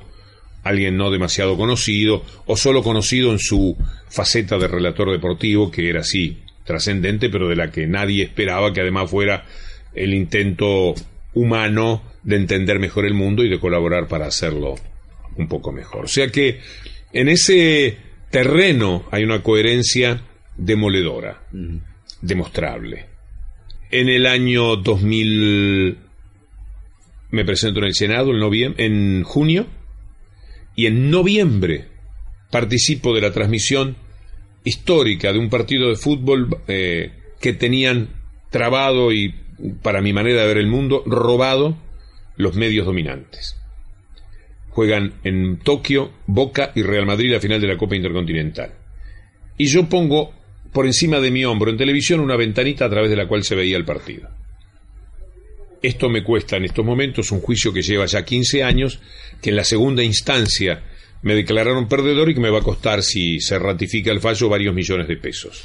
[0.63, 3.77] alguien no demasiado conocido, o solo conocido en su
[4.09, 8.81] faceta de relator deportivo, que era así, trascendente, pero de la que nadie esperaba que
[8.81, 9.45] además fuera
[9.95, 10.95] el intento
[11.35, 14.77] humano de entender mejor el mundo y de colaborar para hacerlo
[15.37, 16.07] un poco mejor.
[16.07, 16.61] O sea que
[17.13, 17.99] en ese
[18.31, 20.23] terreno hay una coherencia
[20.57, 21.43] demoledora,
[22.21, 23.07] demostrable.
[23.91, 25.99] En el año 2000
[27.31, 29.67] me presento en el Senado en, en junio
[30.77, 31.89] y en noviembre
[32.51, 33.97] participo de la transmisión
[34.65, 38.09] histórica de un partido de fútbol eh, que tenían
[38.51, 39.35] trabado y,
[39.83, 41.77] para mi manera de ver el mundo, robado
[42.37, 43.61] los medios dominantes.
[44.71, 48.73] Juegan en Tokio, Boca y Real Madrid la final de la Copa Intercontinental.
[49.59, 50.33] Y yo pongo
[50.75, 53.55] por encima de mi hombro en televisión una ventanita a través de la cual se
[53.55, 54.29] veía el partido.
[55.83, 59.01] Esto me cuesta en estos momentos un juicio que lleva ya 15 años,
[59.41, 60.83] que en la segunda instancia
[61.23, 64.75] me declararon perdedor y que me va a costar, si se ratifica el fallo, varios
[64.75, 65.63] millones de pesos.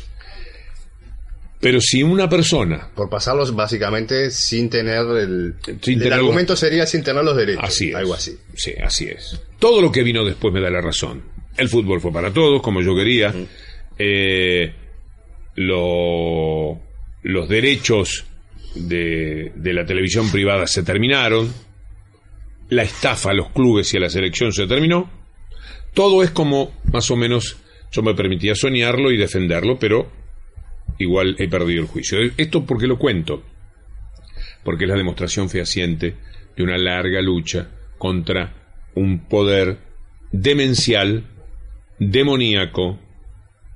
[1.62, 5.56] Pero si una persona Por pasarlos básicamente sin tener el...
[5.82, 7.64] Sin el tener- argumento sería sin tener los derechos.
[7.66, 7.96] Así es.
[7.96, 8.38] Algo así.
[8.56, 9.42] Sí, así es.
[9.58, 11.22] Todo lo que vino después me da la razón.
[11.58, 13.34] El fútbol fue para todos, como yo quería.
[13.98, 14.74] Eh,
[15.60, 16.80] lo-
[17.22, 18.26] los derechos
[18.76, 21.52] de, de la televisión privada se terminaron.
[22.70, 25.10] La estafa a los clubes y a la selección se terminó.
[25.94, 27.58] Todo es como, más o menos,
[27.92, 30.10] yo me permitía soñarlo y defenderlo, pero
[30.98, 32.20] igual he perdido el juicio.
[32.38, 33.44] Esto porque lo cuento
[34.64, 36.16] porque es la demostración fehaciente
[36.56, 38.54] de una larga lucha contra
[38.94, 39.78] un poder
[40.32, 41.24] demencial,
[41.98, 43.00] demoníaco,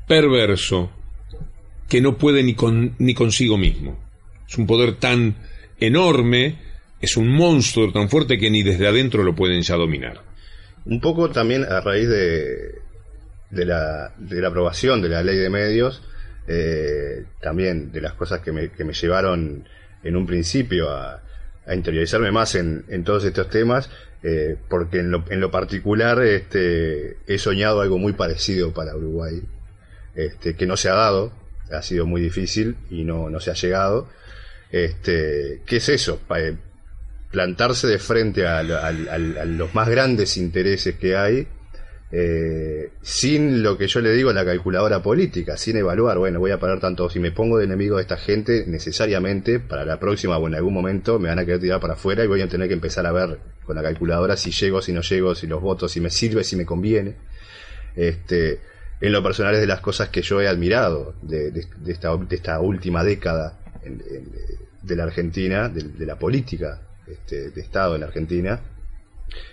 [0.08, 0.92] perverso,
[1.94, 4.04] que no puede ni, con, ni consigo mismo.
[4.50, 5.36] Es un poder tan
[5.80, 6.58] enorme,
[7.00, 10.24] es un monstruo tan fuerte que ni desde adentro lo pueden ya dominar.
[10.86, 12.80] Un poco también a raíz de,
[13.52, 16.02] de, la, de la aprobación de la ley de medios,
[16.48, 19.64] eh, también de las cosas que me, que me llevaron
[20.04, 21.22] en un principio a,
[21.68, 23.92] a interiorizarme más en, en todos estos temas,
[24.24, 29.44] eh, porque en lo, en lo particular este, he soñado algo muy parecido para Uruguay,
[30.16, 33.56] este, que no se ha dado, ha sido muy difícil y no, no se ha
[33.56, 34.10] llegado.
[34.72, 36.22] Este, ¿Qué es eso?
[36.36, 36.56] Eh,
[37.32, 38.92] plantarse de frente a, a
[39.46, 41.48] los más grandes intereses que hay,
[42.16, 46.60] eh, sin lo que yo le digo la calculadora política, sin evaluar, bueno, voy a
[46.60, 50.48] parar tanto, si me pongo de enemigo de esta gente, necesariamente para la próxima o
[50.48, 52.76] en algún momento me van a querer tirar para afuera y voy a tener que
[52.76, 56.02] empezar a ver con la calculadora si llego, si no llego, si los votos, si
[56.02, 57.16] me sirve, si me conviene.
[57.96, 58.60] Este,
[59.04, 61.52] en lo personal es de las cosas que yo he admirado de,
[61.88, 63.60] esta, de esta última década
[64.82, 68.62] de la Argentina, de, de la política este, de Estado en la Argentina,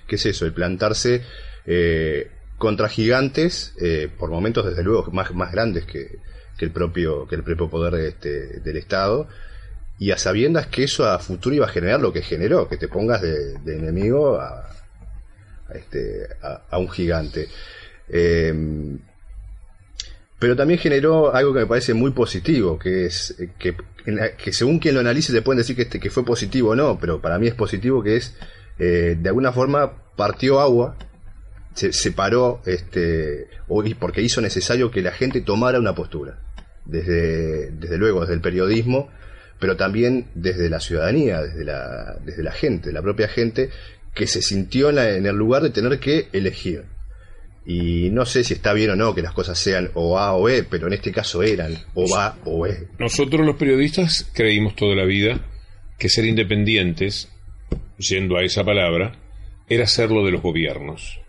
[0.06, 1.24] que es eso, el plantarse
[1.66, 6.20] eh, contra gigantes, eh, por momentos desde luego más, más grandes que,
[6.56, 9.26] que el propio que el propio poder este, del Estado,
[9.98, 12.86] y a sabiendas que eso a futuro iba a generar lo que generó, que te
[12.86, 14.70] pongas de, enemigo a,
[15.74, 17.48] este, a, un gigante.
[18.08, 19.00] Eh,
[20.40, 23.76] pero también generó algo que me parece muy positivo, que es que,
[24.42, 26.98] que según quien lo analice te pueden decir que, este, que fue positivo o no,
[26.98, 28.34] pero para mí es positivo que es,
[28.78, 30.96] eh, de alguna forma, partió agua,
[31.74, 33.48] se separó, este,
[33.98, 36.40] porque hizo necesario que la gente tomara una postura,
[36.86, 39.10] desde, desde luego, desde el periodismo,
[39.58, 43.68] pero también desde la ciudadanía, desde la, desde la gente, la propia gente,
[44.14, 46.84] que se sintió en el lugar de tener que elegir
[47.66, 50.48] y no sé si está bien o no que las cosas sean o A o
[50.48, 52.88] E, pero en este caso eran o A o E.
[52.98, 55.40] Nosotros los periodistas creímos toda la vida
[55.98, 57.28] que ser independientes,
[57.98, 59.12] yendo a esa palabra,
[59.68, 61.20] era serlo de los gobiernos.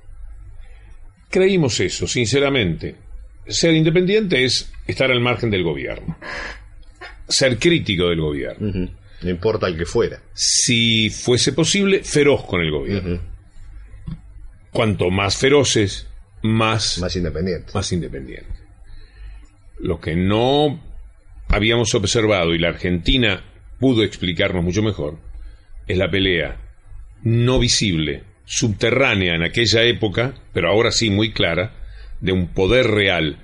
[1.29, 2.95] Creímos eso, sinceramente.
[3.47, 6.17] Ser independiente es estar al margen del gobierno.
[7.27, 8.89] Ser crítico del gobierno.
[9.21, 10.21] No importa el que fuera.
[10.33, 13.19] Si fuese posible, feroz con el gobierno.
[14.71, 16.07] Cuanto más feroces,
[16.43, 17.71] más, más independiente.
[17.73, 18.53] Más independiente.
[19.79, 20.79] Lo que no
[21.47, 23.43] habíamos observado y la Argentina
[23.79, 25.17] pudo explicarnos mucho mejor
[25.87, 26.59] es la pelea
[27.23, 31.75] no visible, subterránea en aquella época, pero ahora sí muy clara,
[32.19, 33.39] de un poder real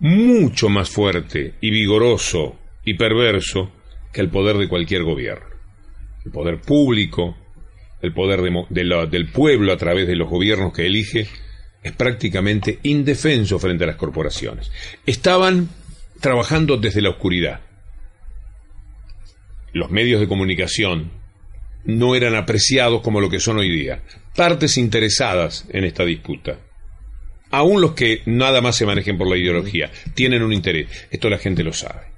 [0.00, 3.72] mucho más fuerte y vigoroso y perverso
[4.12, 5.46] que el poder de cualquier gobierno.
[6.24, 7.36] El poder público,
[8.00, 8.40] el poder
[8.70, 11.28] del pueblo a través de los gobiernos que elige,
[11.82, 14.70] es prácticamente indefenso frente a las corporaciones.
[15.04, 15.68] Estaban
[16.20, 17.60] trabajando desde la oscuridad.
[19.72, 21.10] Los medios de comunicación
[21.84, 24.02] no eran apreciados como lo que son hoy día.
[24.36, 26.58] Partes interesadas en esta disputa.
[27.50, 30.88] Aún los que nada más se manejen por la ideología tienen un interés.
[31.10, 32.12] Esto la gente lo sabe.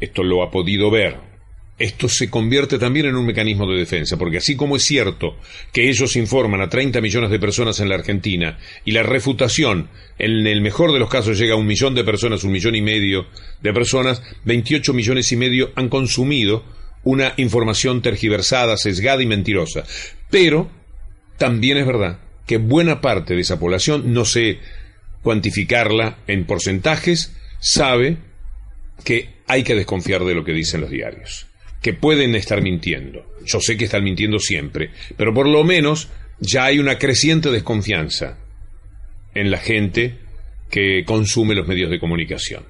[0.00, 1.35] Esto lo ha podido ver
[1.78, 5.36] esto se convierte también en un mecanismo de defensa, porque así como es cierto
[5.72, 10.46] que ellos informan a 30 millones de personas en la Argentina y la refutación, en
[10.46, 13.26] el mejor de los casos, llega a un millón de personas, un millón y medio
[13.60, 16.64] de personas, 28 millones y medio han consumido
[17.04, 19.84] una información tergiversada, sesgada y mentirosa.
[20.30, 20.70] Pero
[21.36, 24.60] también es verdad que buena parte de esa población, no sé
[25.22, 28.16] cuantificarla en porcentajes, sabe
[29.04, 31.46] que hay que desconfiar de lo que dicen los diarios
[31.86, 33.24] que pueden estar mintiendo.
[33.44, 36.08] Yo sé que están mintiendo siempre, pero por lo menos
[36.40, 38.38] ya hay una creciente desconfianza
[39.36, 40.18] en la gente
[40.68, 42.64] que consume los medios de comunicación.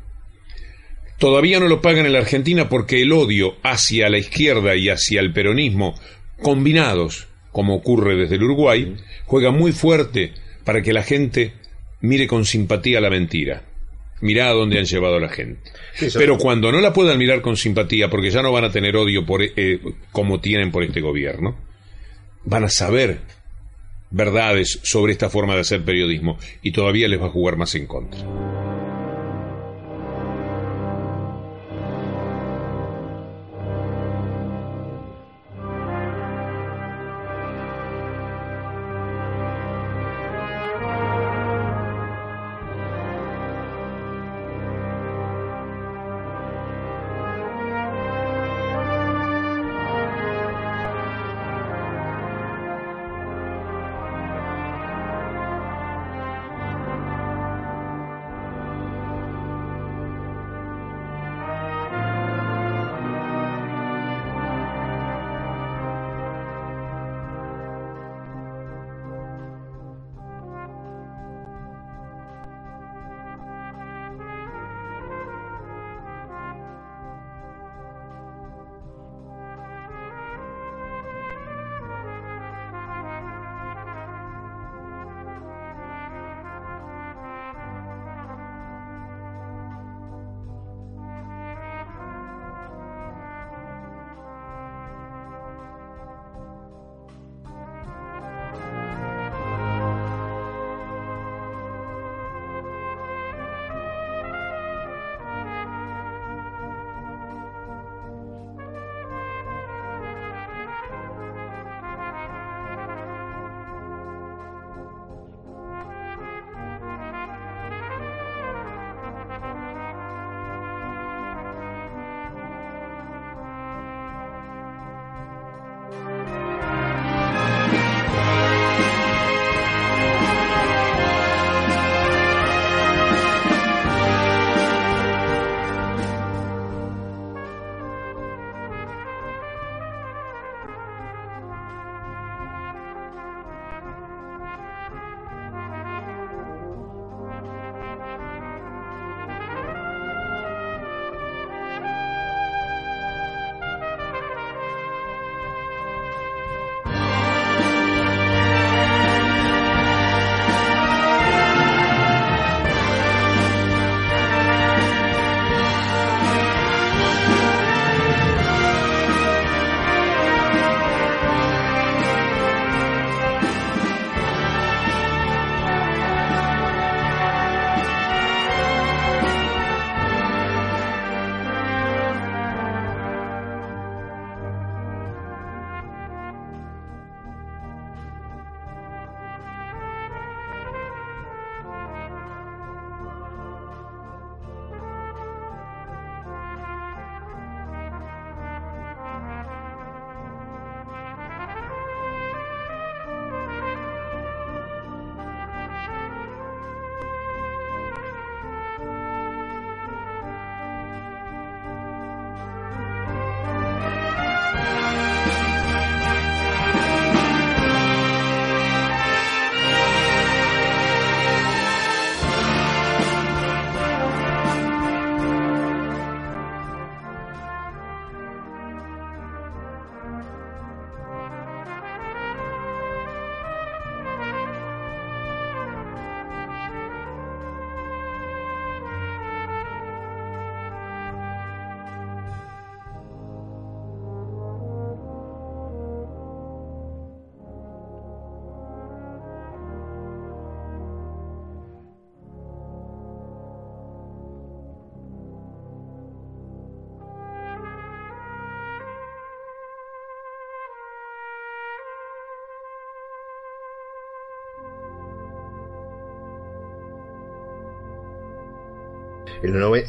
[1.16, 5.22] Todavía no lo pagan en la Argentina porque el odio hacia la izquierda y hacia
[5.22, 5.94] el peronismo,
[6.42, 11.54] combinados, como ocurre desde el Uruguay, juega muy fuerte para que la gente
[12.02, 13.64] mire con simpatía la mentira.
[14.20, 15.70] Mirá a dónde han llevado a la gente.
[16.14, 19.26] Pero cuando no la puedan mirar con simpatía, porque ya no van a tener odio
[19.26, 21.56] por, eh, como tienen por este gobierno,
[22.44, 23.20] van a saber
[24.10, 27.86] verdades sobre esta forma de hacer periodismo y todavía les va a jugar más en
[27.86, 28.65] contra.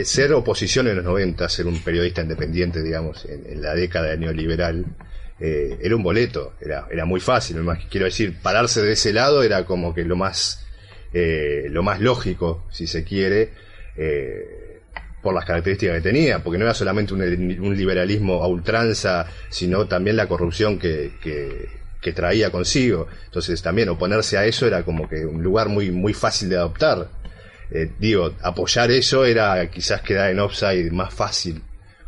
[0.04, 4.86] Ser oposición en los 90, ser un periodista independiente, digamos, en, la década neoliberal,
[5.40, 7.58] eh, era un boleto, era, era muy fácil.
[7.90, 10.66] Quiero decir, pararse de ese lado era como que lo más,
[11.14, 13.52] eh, lo más lógico, si se quiere,
[13.96, 14.58] eh,
[15.22, 20.16] por las características que tenía, porque no era solamente un, liberalismo a ultranza, sino también
[20.16, 23.08] la corrupción que, que, traía consigo.
[23.26, 27.10] Entonces también oponerse a eso era como que un lugar muy, muy fácil de adoptar.
[28.00, 31.62] Digo, apoyar eso era quizás quedar en offside más fácil,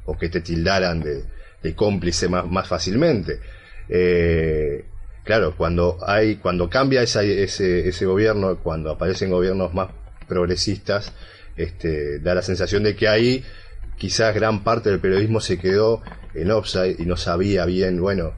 [0.06, 3.40] o que te tildaran de, cómplice más, más fácilmente.
[3.90, 4.86] Eh,
[5.24, 9.90] claro, cuando hay, cuando cambia ese, ese gobierno, cuando aparecen gobiernos más
[10.28, 11.12] progresistas,
[11.58, 13.44] este, da la sensación de que ahí
[13.98, 16.02] quizás gran parte del periodismo se quedó
[16.34, 18.34] en offside y no sabía bien, bueno,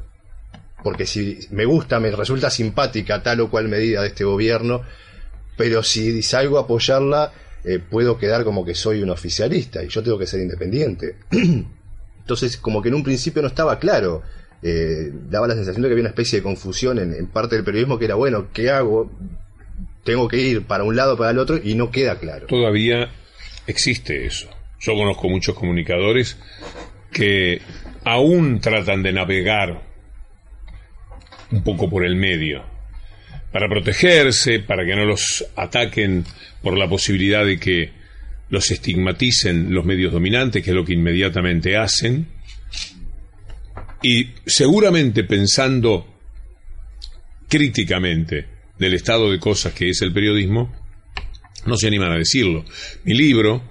[0.83, 4.81] porque si me gusta, me resulta simpática tal o cual medida de este gobierno,
[5.61, 7.31] pero si salgo a apoyarla,
[7.63, 11.17] eh, puedo quedar como que soy un oficialista y yo tengo que ser independiente.
[12.19, 14.23] Entonces, como que en un principio no estaba claro.
[14.63, 17.99] Eh, daba la sensación de que había una especie de confusión en, parte del periodismo
[17.99, 19.11] que era, bueno, ¿qué hago?
[20.03, 22.47] Tengo que ir para un lado, para el otro, y no queda claro.
[22.47, 23.11] Todavía
[23.67, 24.49] existe eso.
[24.79, 26.39] Yo conozco muchos comunicadores
[27.11, 27.61] que
[28.03, 29.83] aún tratan de navegar
[31.51, 32.63] un poco por el medio,
[33.51, 36.25] para protegerse, para que no los ataquen
[36.61, 37.91] por la posibilidad de que
[38.49, 42.27] los estigmaticen los medios dominantes, que es lo que inmediatamente hacen,
[44.03, 46.07] y seguramente pensando
[47.47, 48.47] críticamente
[48.77, 50.73] del estado de cosas que es el periodismo,
[51.65, 52.65] no se animan a decirlo.
[53.03, 53.61] Mi libro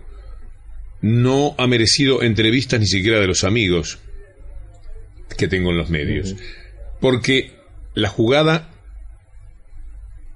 [1.00, 3.98] no ha merecido entrevistas ni siquiera de los amigos
[5.36, 6.36] que tengo en los medios,
[7.00, 7.52] porque
[7.94, 8.70] la jugada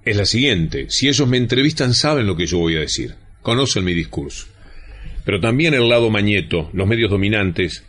[0.04, 3.84] es la siguiente, si ellos me entrevistan saben lo que yo voy a decir conocen
[3.84, 4.46] mi discurso.
[5.24, 7.84] Pero también el lado mañeto, los medios dominantes,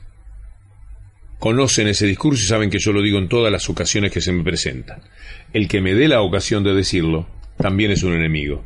[1.39, 4.31] conocen ese discurso y saben que yo lo digo en todas las ocasiones que se
[4.31, 5.01] me presentan.
[5.53, 8.65] El que me dé la ocasión de decirlo también es un enemigo.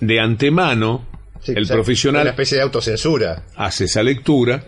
[0.00, 1.06] De antemano,
[1.46, 2.22] el profesional.
[2.22, 3.44] Una especie de autocensura.
[3.54, 4.64] Hace esa lectura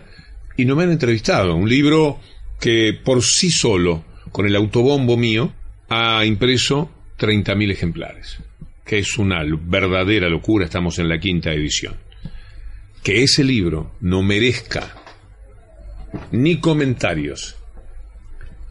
[0.55, 1.55] y no me han entrevistado.
[1.55, 2.19] Un libro
[2.59, 5.53] que por sí solo, con el autobombo mío,
[5.89, 6.91] ha impreso
[7.23, 8.39] 30.000 ejemplares
[8.85, 11.95] que es una verdadera locura, estamos en la quinta edición,
[13.01, 14.95] que ese libro no merezca
[16.31, 17.55] ni comentarios,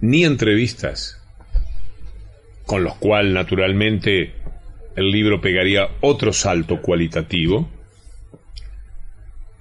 [0.01, 1.21] ni entrevistas,
[2.67, 4.35] con los cuales naturalmente
[4.97, 7.69] el libro pegaría otro salto cualitativo,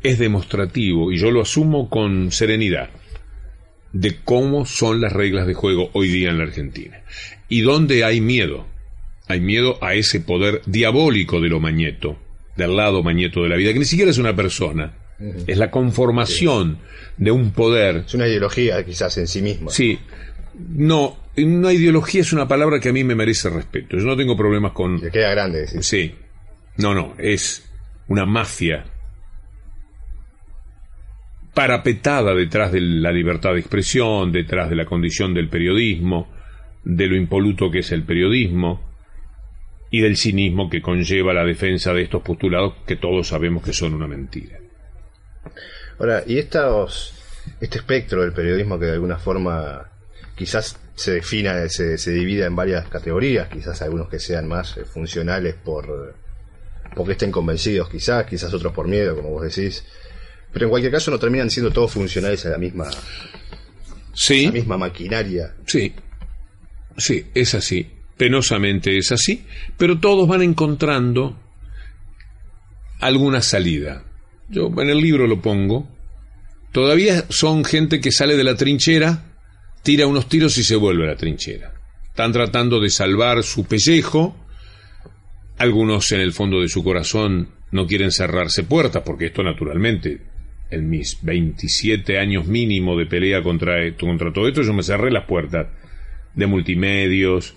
[0.03, 2.89] es demostrativo, y yo lo asumo con serenidad,
[3.93, 7.01] de cómo son las reglas de juego hoy día en la Argentina.
[7.49, 8.65] Y dónde hay miedo,
[9.28, 12.17] hay miedo a ese poder diabólico de lo mañeto,
[12.57, 14.93] del lado mañeto de la vida, que ni siquiera es una persona,
[15.47, 16.80] es la conformación
[17.17, 18.03] de un poder.
[18.07, 19.72] Es una ideología quizás en sí misma.
[19.72, 19.99] Sí,
[20.69, 23.97] no, una ideología es una palabra que a mí me merece respeto.
[23.97, 24.99] Yo no tengo problemas con...
[24.99, 25.67] Que queda grande.
[25.67, 25.78] Sí.
[25.82, 26.15] sí.
[26.78, 27.69] No, no, es
[28.07, 28.86] una mafia
[31.53, 36.30] parapetada detrás de la libertad de expresión, detrás de la condición del periodismo,
[36.84, 38.90] de lo impoluto que es el periodismo,
[39.91, 43.93] y del cinismo que conlleva la defensa de estos postulados que todos sabemos que son
[43.93, 44.57] una mentira.
[45.99, 47.13] Ahora, y estos,
[47.59, 49.91] este espectro del periodismo que de alguna forma
[50.35, 54.85] quizás se defina, se, se divida en varias categorías, quizás algunos que sean más eh,
[54.85, 56.15] funcionales por
[56.95, 59.85] porque estén convencidos quizás, quizás otros por miedo, como vos decís,
[60.51, 62.89] pero en cualquier caso no terminan siendo todos funcionales a la misma
[64.13, 64.45] sí.
[64.45, 65.53] la misma maquinaria.
[65.65, 65.93] Sí,
[66.97, 68.00] sí, es así.
[68.22, 69.45] Penosamente es así,
[69.80, 71.39] pero todos van encontrando
[72.99, 74.03] alguna salida.
[74.47, 75.89] Yo en el libro lo pongo.
[76.72, 79.26] Todavía son gente que sale de la trinchera,
[79.82, 81.74] tira unos tiros y se vuelve a la trinchera.
[82.09, 84.38] Están tratando de salvar su pellejo.
[85.57, 90.22] Algunos en el fondo de su corazón no quieren cerrarse puertas, porque esto naturalmente,
[90.69, 95.26] en mis 27 años mínimo de pelea contra, contra todo esto, yo me cerré las
[95.26, 95.69] puertas
[96.36, 97.55] de multimedios,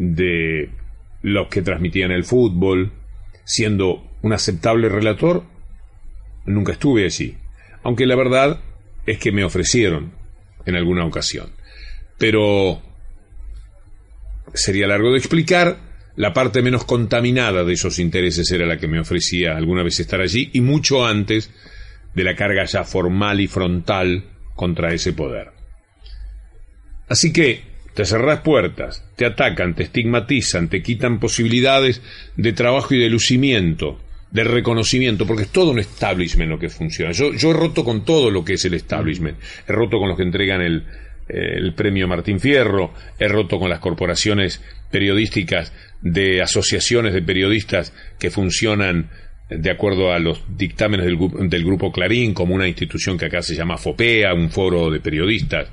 [0.00, 0.70] de
[1.20, 2.92] los que transmitían el fútbol,
[3.44, 5.44] siendo un aceptable relator,
[6.46, 7.36] nunca estuve allí.
[7.82, 8.60] Aunque la verdad
[9.06, 10.12] es que me ofrecieron
[10.64, 11.52] en alguna ocasión.
[12.18, 12.82] Pero
[14.54, 15.90] sería largo de explicar.
[16.16, 20.20] La parte menos contaminada de esos intereses era la que me ofrecía alguna vez estar
[20.20, 21.50] allí y mucho antes
[22.14, 24.24] de la carga ya formal y frontal
[24.54, 25.52] contra ese poder.
[27.08, 27.69] Así que
[28.00, 32.00] te cerrás puertas, te atacan, te estigmatizan, te quitan posibilidades
[32.34, 37.12] de trabajo y de lucimiento de reconocimiento, porque es todo un establishment lo que funciona.
[37.12, 39.36] Yo, yo he roto con todo lo que es el establishment.
[39.68, 44.62] He roto con los que entregan el, premio Martín Fierro, he roto con las corporaciones
[44.90, 49.10] periodísticas de asociaciones de periodistas que funcionan
[49.50, 51.18] de acuerdo a los dictámenes del,
[51.50, 55.68] del, Grupo Clarín, como una institución que acá se llama FOPEA, un foro de periodistas,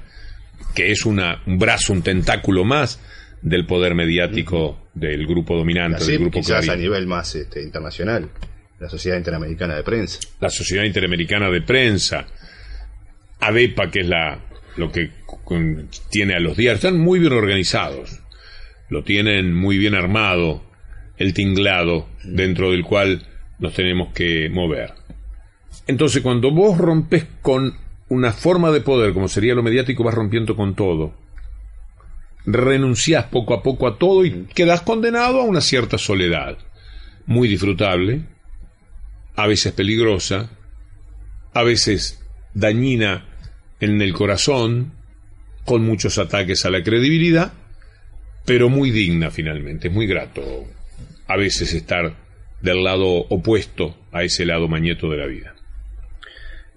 [0.78, 3.02] que es una, un brazo, un tentáculo más
[3.42, 6.72] del poder mediático del grupo dominante, Así, del Grupo quizás Clarín.
[6.72, 8.30] a nivel más este, internacional,
[8.80, 10.20] la Sociedad Interamericana de Prensa.
[10.40, 12.28] La Sociedad Interamericana de Prensa,
[13.40, 14.40] ADEPA, que es la,
[14.76, 15.10] lo que
[15.44, 18.20] con- tiene a los diarios, están muy bien organizados,
[18.90, 20.64] lo tienen muy bien armado,
[21.18, 23.26] el tinglado dentro del cual
[23.60, 24.94] nos tenemos que mover.
[25.88, 27.76] Entonces, cuando vos rompes con
[28.10, 31.14] una forma de poder, como sería lo mediático, vas rompiendo con todo.
[32.46, 36.58] Renunciás poco a poco a todo y quedas condenado a una cierta soledad,
[37.26, 38.22] muy disfrutable,
[39.36, 40.50] a veces peligrosa,
[41.54, 43.26] a veces dañina
[43.80, 44.94] en el corazón,
[45.66, 47.52] con muchos ataques a la credibilidad,
[48.46, 49.90] pero muy digna finalmente.
[49.90, 50.66] Es muy grato
[51.28, 52.16] a veces estar
[52.62, 55.56] del lado opuesto a ese lado mañeto de la vida.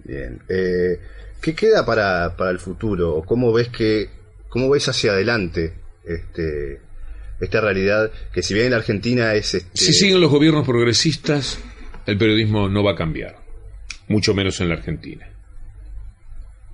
[0.03, 0.41] Bien.
[0.49, 0.99] Eh,
[1.41, 3.15] ¿Qué queda para, para el futuro?
[3.15, 4.09] ¿O cómo ves que
[4.49, 5.73] cómo ves hacia adelante
[6.05, 6.79] este,
[7.39, 11.57] esta realidad que si bien en la Argentina es este, Si siguen los gobiernos progresistas,
[12.05, 13.37] el periodismo no va a cambiar,
[14.07, 15.27] mucho menos en la Argentina.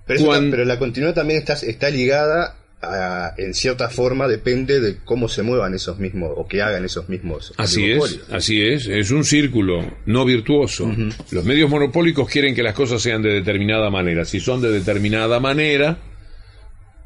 [0.06, 4.28] pero, eso cuan- ta- pero la continuidad también está, está ligada a, en cierta forma
[4.28, 8.62] depende de cómo se muevan esos mismos o que hagan esos mismos Así es, así
[8.62, 10.92] es, es un círculo no virtuoso.
[11.32, 14.26] Los medios monopólicos quieren que las cosas sean de determinada manera.
[14.26, 15.98] Si son de determinada manera,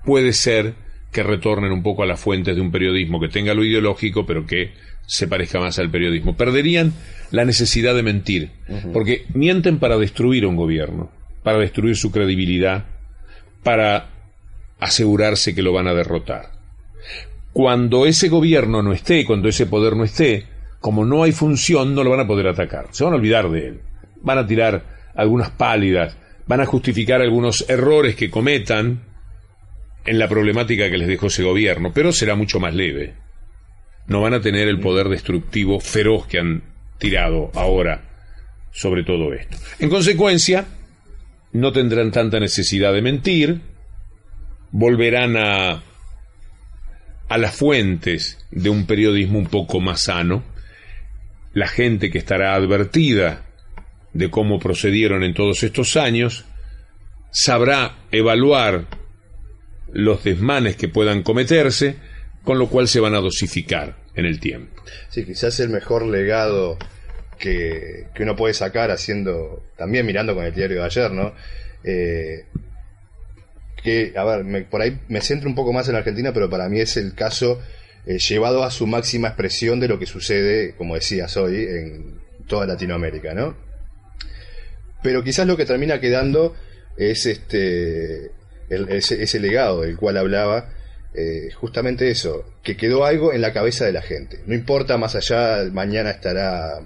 [0.06, 0.74] puede ser
[1.12, 4.46] que retornen un poco a las fuentes de un periodismo que tenga lo ideológico, pero
[4.46, 4.72] que
[5.06, 6.38] se parezca más al periodismo.
[6.38, 6.94] Perderían
[7.32, 8.52] la necesidad de mentir,
[8.94, 11.12] porque mienten para destruir a un gobierno,
[11.44, 12.86] para destruir su credibilidad,
[13.64, 14.11] para
[14.82, 16.62] asegurarse que lo van a derrotar
[17.54, 20.46] cuando ese gobierno no esté, cuando ese poder no esté,
[20.80, 22.88] como no hay función, no lo van a poder atacar.
[22.92, 23.82] Se van a olvidar de él.
[24.22, 24.84] Van a tirar
[25.16, 26.18] algunas pálidas,
[26.48, 29.04] van a justificar algunos errores que cometan
[30.06, 33.16] en la problemática que les dejó ese gobierno, pero será mucho más leve.
[34.08, 36.64] No van a tener el poder destructivo feroz que han
[36.98, 38.08] tirado ahora
[38.72, 39.58] sobre todo esto.
[39.80, 40.66] En consecuencia,
[41.52, 43.62] no tendrán tanta necesidad de mentir,
[44.72, 45.84] volverán a
[47.32, 50.44] a las fuentes de un periodismo un poco más sano,
[51.54, 53.46] la gente que estará advertida
[54.12, 56.44] de cómo procedieron en todos estos años,
[57.32, 58.88] sabrá evaluar
[59.94, 61.96] los desmanes que puedan cometerse,
[62.44, 64.84] con lo cual se van a dosificar en el tiempo.
[65.08, 66.78] Sí, quizás el mejor legado
[67.40, 71.34] que, que uno puede sacar haciendo, también mirando con el diario de ayer, ¿no?
[71.86, 72.44] Eh,
[73.84, 76.70] que, a ver, me- por ahí me centro un poco más en Argentina, pero para
[76.70, 77.62] mí es el caso
[78.06, 82.66] eh, llevado a su máxima expresión de lo que sucede, como decías hoy, en toda
[82.66, 83.56] Latinoamérica, ¿no?
[85.04, 86.56] Pero quizás lo que termina quedando
[86.98, 88.32] es este
[88.70, 90.70] ese legado del cual hablaba,
[91.14, 94.40] eh, justamente eso, que quedó algo en la cabeza de la gente.
[94.46, 96.80] No importa más allá, mañana estará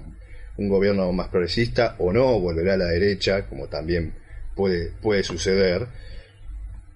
[0.56, 4.14] un gobierno más progresista o no, volverá a la derecha, como también
[4.56, 5.86] puede, puede suceder.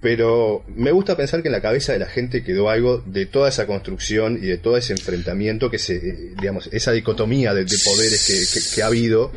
[0.00, 3.48] Pero me gusta pensar que en la cabeza de la gente quedó algo de toda
[3.50, 6.00] esa construcción y de todo ese enfrentamiento que se,
[6.40, 9.32] digamos, esa dicotomía de, de poderes que, que- que ha habido,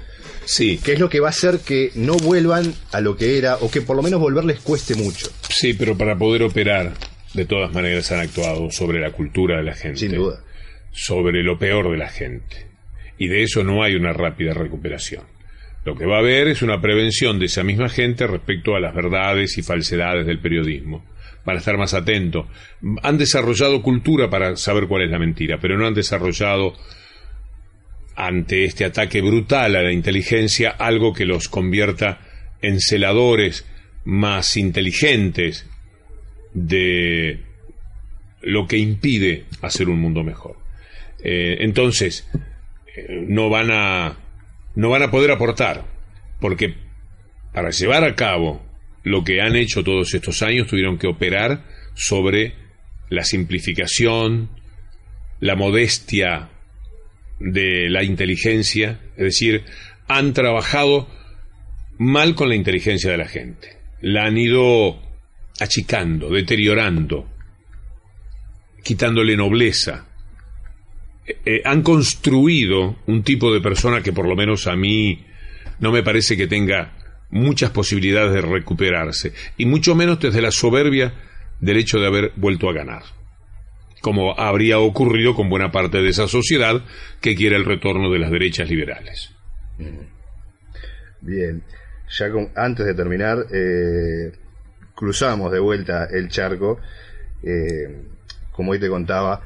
[0.46, 3.56] Sí, que es lo que va a hacer que no vuelvan a lo que era,
[3.58, 6.94] o que por lo menos volver les cueste mucho, sí, pero para poder operar,
[7.34, 10.00] de todas maneras han actuado sobre la cultura de la gente.
[10.02, 10.44] sin duda.
[10.92, 12.68] sobre lo peor de la gente.
[13.18, 15.24] Y de eso no hay una rápida recuperación.
[15.86, 18.96] Lo que va a haber es una prevención de esa misma gente respecto a las
[18.96, 21.06] verdades y falsedades del periodismo.
[21.46, 22.48] Van a estar más atentos.
[23.02, 26.74] Han desarrollado cultura para saber cuál es la mentira, pero no han desarrollado
[28.16, 32.22] ante este ataque brutal a la inteligencia algo que los convierta
[32.62, 33.66] en celadores
[34.06, 35.68] más inteligentes
[36.54, 37.42] de
[38.42, 40.58] lo que impide hacer un mundo mejor.
[41.24, 42.30] Eh, entonces,
[42.96, 44.23] eh, no van a
[44.76, 45.86] no van a poder aportar,
[46.40, 46.76] porque
[47.54, 48.66] para llevar a cabo
[49.04, 52.56] lo que han hecho todos estos años tuvieron que operar sobre
[53.10, 54.50] la simplificación,
[55.40, 56.50] la modestia
[57.40, 59.66] de la inteligencia, es decir,
[60.08, 61.08] han trabajado
[61.98, 65.02] mal con la inteligencia de la gente, la han ido
[65.60, 67.30] achicando, deteriorando,
[68.84, 70.08] quitándole nobleza,
[71.26, 75.26] eh, han construido un tipo de persona que por lo menos a mí
[75.80, 76.94] no me parece que tenga
[77.30, 81.14] muchas posibilidades de recuperarse, y mucho menos desde la soberbia
[81.60, 83.04] del hecho de haber vuelto a ganar,
[84.02, 86.84] como habría ocurrido con buena parte de esa sociedad
[87.22, 89.32] que quiere el retorno de las derechas liberales.
[91.22, 91.64] Bien,
[92.10, 94.32] ya antes de terminar, eh,
[94.94, 96.80] cruzamos de vuelta el charco,
[97.42, 98.04] eh,
[98.52, 99.42] como hoy te contaba,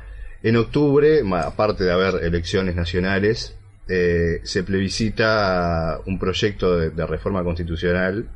[0.47, 3.55] en octubre, aparte de haber elecciones nacionales,
[3.89, 8.29] eh, se plebiscita un proyecto de, reforma constitucional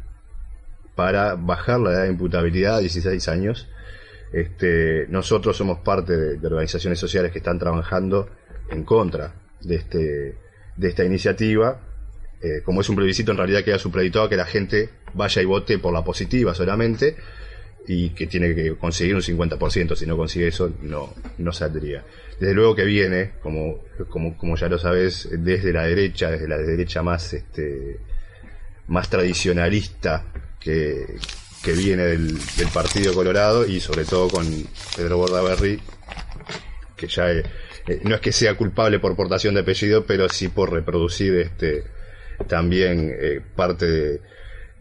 [0.95, 3.70] para bajar la edad de imputabilidad a 16 años.
[4.34, 8.30] Este, nosotros somos parte de, organizaciones sociales que están trabajando
[8.70, 10.38] en contra de, este,
[10.76, 11.82] de esta iniciativa.
[12.41, 15.45] Eh, como es un plebiscito, en realidad queda supreditado a que la gente vaya y
[15.45, 17.16] vote por la positiva solamente
[17.88, 22.04] y que tiene que conseguir un 50%, si no consigue eso no, no saldría.
[22.40, 26.58] Desde luego que viene, como, como, como ya lo sabes, desde la derecha, desde la
[26.58, 28.00] derecha más, este,
[28.88, 30.26] más tradicionalista
[30.60, 31.06] que,
[31.64, 32.38] que viene del,
[32.74, 34.46] Partido Colorado y sobre todo con
[34.96, 35.80] Pedro Bordaberry,
[36.96, 37.44] que ya eh,
[37.88, 41.84] eh, no es que sea culpable por portación de apellido, pero sí por reproducir este
[42.48, 44.22] también eh, parte de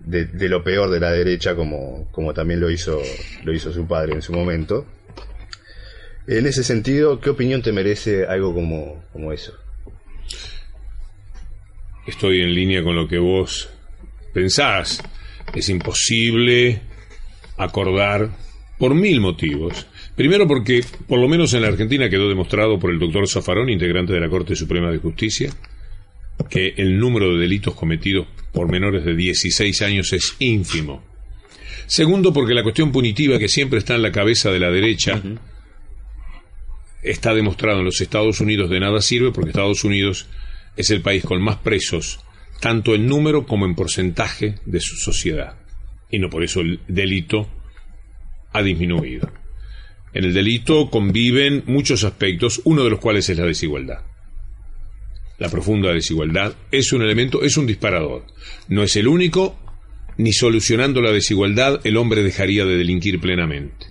[0.00, 3.00] de, lo peor de la derecha como, como también lo hizo,
[3.44, 4.86] lo hizo su padre en su momento.
[6.26, 9.54] En ese sentido, ¿qué opinión te merece algo como, como eso?
[12.06, 13.68] Estoy en línea con lo que vos
[14.32, 15.02] pensás.
[15.54, 16.80] Es imposible
[17.56, 18.30] acordar
[18.78, 19.86] por mil motivos.
[20.16, 24.12] Primero porque, por lo menos en la Argentina, quedó demostrado por el doctor Zafarón, integrante
[24.12, 25.50] de la Corte Suprema de Justicia,
[26.48, 31.04] que el número de delitos cometidos por menores de 16 años es ínfimo.
[31.86, 35.20] Segundo, porque la cuestión punitiva que siempre está en la cabeza de la derecha
[37.02, 40.28] está demostrado en los Estados Unidos de nada sirve porque Estados Unidos
[40.76, 42.20] es el país con más presos,
[42.60, 45.58] tanto en número como en porcentaje de su sociedad.
[46.10, 47.48] Y no por eso el delito
[48.52, 49.30] ha disminuido.
[50.12, 54.09] En el delito conviven muchos aspectos, uno de los cuales es la desigualdad
[55.40, 58.26] la profunda desigualdad, es un elemento, es un disparador.
[58.68, 59.58] No es el único,
[60.18, 63.86] ni solucionando la desigualdad el hombre dejaría de delinquir plenamente.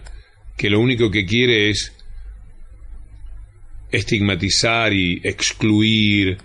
[0.57, 1.93] que lo único que quiere es
[3.91, 6.39] estigmatizar y excluir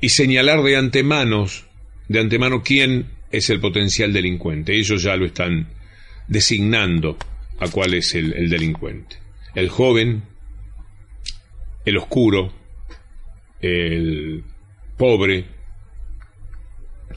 [0.00, 1.46] y señalar de antemano,
[2.08, 4.74] de antemano quién es el potencial delincuente.
[4.74, 5.68] Ellos ya lo están
[6.28, 7.16] designando
[7.58, 9.16] a cuál es el, el delincuente.
[9.54, 10.22] El joven,
[11.86, 12.52] el oscuro,
[13.60, 14.44] el
[14.98, 15.46] pobre,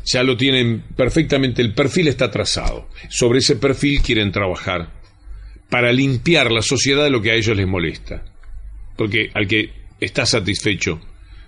[0.05, 2.87] ya lo tienen perfectamente, el perfil está trazado.
[3.09, 4.93] Sobre ese perfil quieren trabajar
[5.69, 8.23] para limpiar la sociedad de lo que a ellos les molesta.
[8.95, 11.01] Porque al que está satisfecho,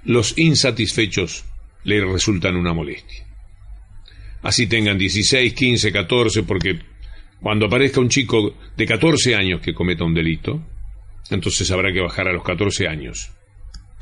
[0.03, 1.45] los insatisfechos
[1.83, 3.25] le resultan una molestia.
[4.41, 6.79] Así tengan 16, 15, 14, porque
[7.39, 10.65] cuando aparezca un chico de 14 años que cometa un delito,
[11.29, 13.31] entonces habrá que bajar a los 14 años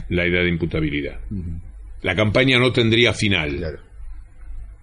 [0.09, 1.19] la idea de imputabilidad.
[2.01, 3.79] La campaña no tendría final.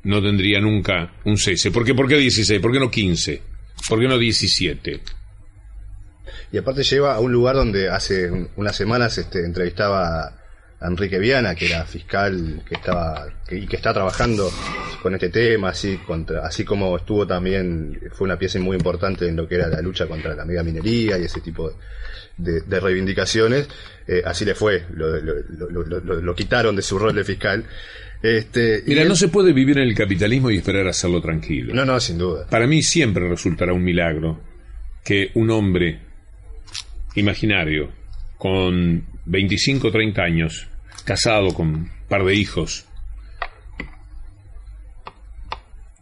[0.05, 1.71] No tendría nunca un cese.
[1.73, 2.61] ¿Por qué, ¿Por qué 16?
[2.61, 3.43] ¿Por qué no 15?
[3.89, 5.01] ¿Por qué no 17?
[6.53, 10.39] y aparte lleva a un lugar donde hace unas semanas este, entrevistaba
[10.81, 14.51] a Enrique Viana, que era fiscal que estaba y que está trabajando
[15.03, 19.37] con este tema, así contra, así como estuvo también fue una pieza muy importante en
[19.37, 21.73] lo que era la lucha contra la mega minería y ese tipo
[22.37, 23.69] de, reivindicaciones.
[24.07, 27.65] Eh, así le fue, lo, lo, quitaron de su rol de fiscal.
[28.23, 31.75] Este, Mira, no se puede vivir en el capitalismo y esperar hacerlo tranquilo.
[31.75, 32.47] No, no, sin duda.
[32.49, 34.41] Para mí siempre resultará un milagro
[35.05, 36.01] que un hombre
[37.15, 37.91] imaginario
[38.39, 40.69] con 25 o 30 años,
[41.05, 42.87] casado con un par de hijos,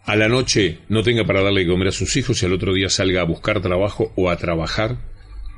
[0.05, 2.75] a la noche no tenga para darle de comer a sus hijos y al otro
[2.75, 4.99] día salga a buscar trabajo o a trabajar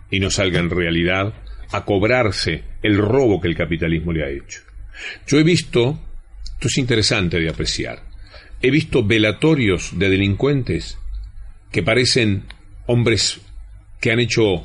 [0.08, 1.34] y no salga en realidad
[1.72, 4.60] a cobrarse el robo que el capitalismo le ha hecho.
[5.26, 5.98] Yo he visto,
[6.44, 8.04] esto es interesante de apreciar,
[8.62, 10.96] he visto velatorios de delincuentes
[11.72, 12.44] que parecen
[12.86, 13.40] hombres
[14.00, 14.64] que han hecho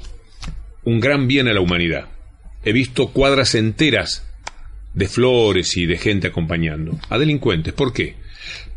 [0.84, 2.08] un gran bien a la humanidad.
[2.64, 4.28] He visto cuadras enteras
[4.94, 7.74] de flores y de gente acompañando a delincuentes.
[7.74, 8.16] ¿Por qué?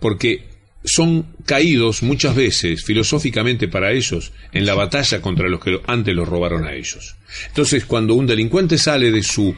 [0.00, 0.48] Porque
[0.84, 6.28] son caídos muchas veces, filosóficamente para ellos, en la batalla contra los que antes los
[6.28, 7.16] robaron a ellos.
[7.48, 9.54] Entonces, cuando un delincuente sale de su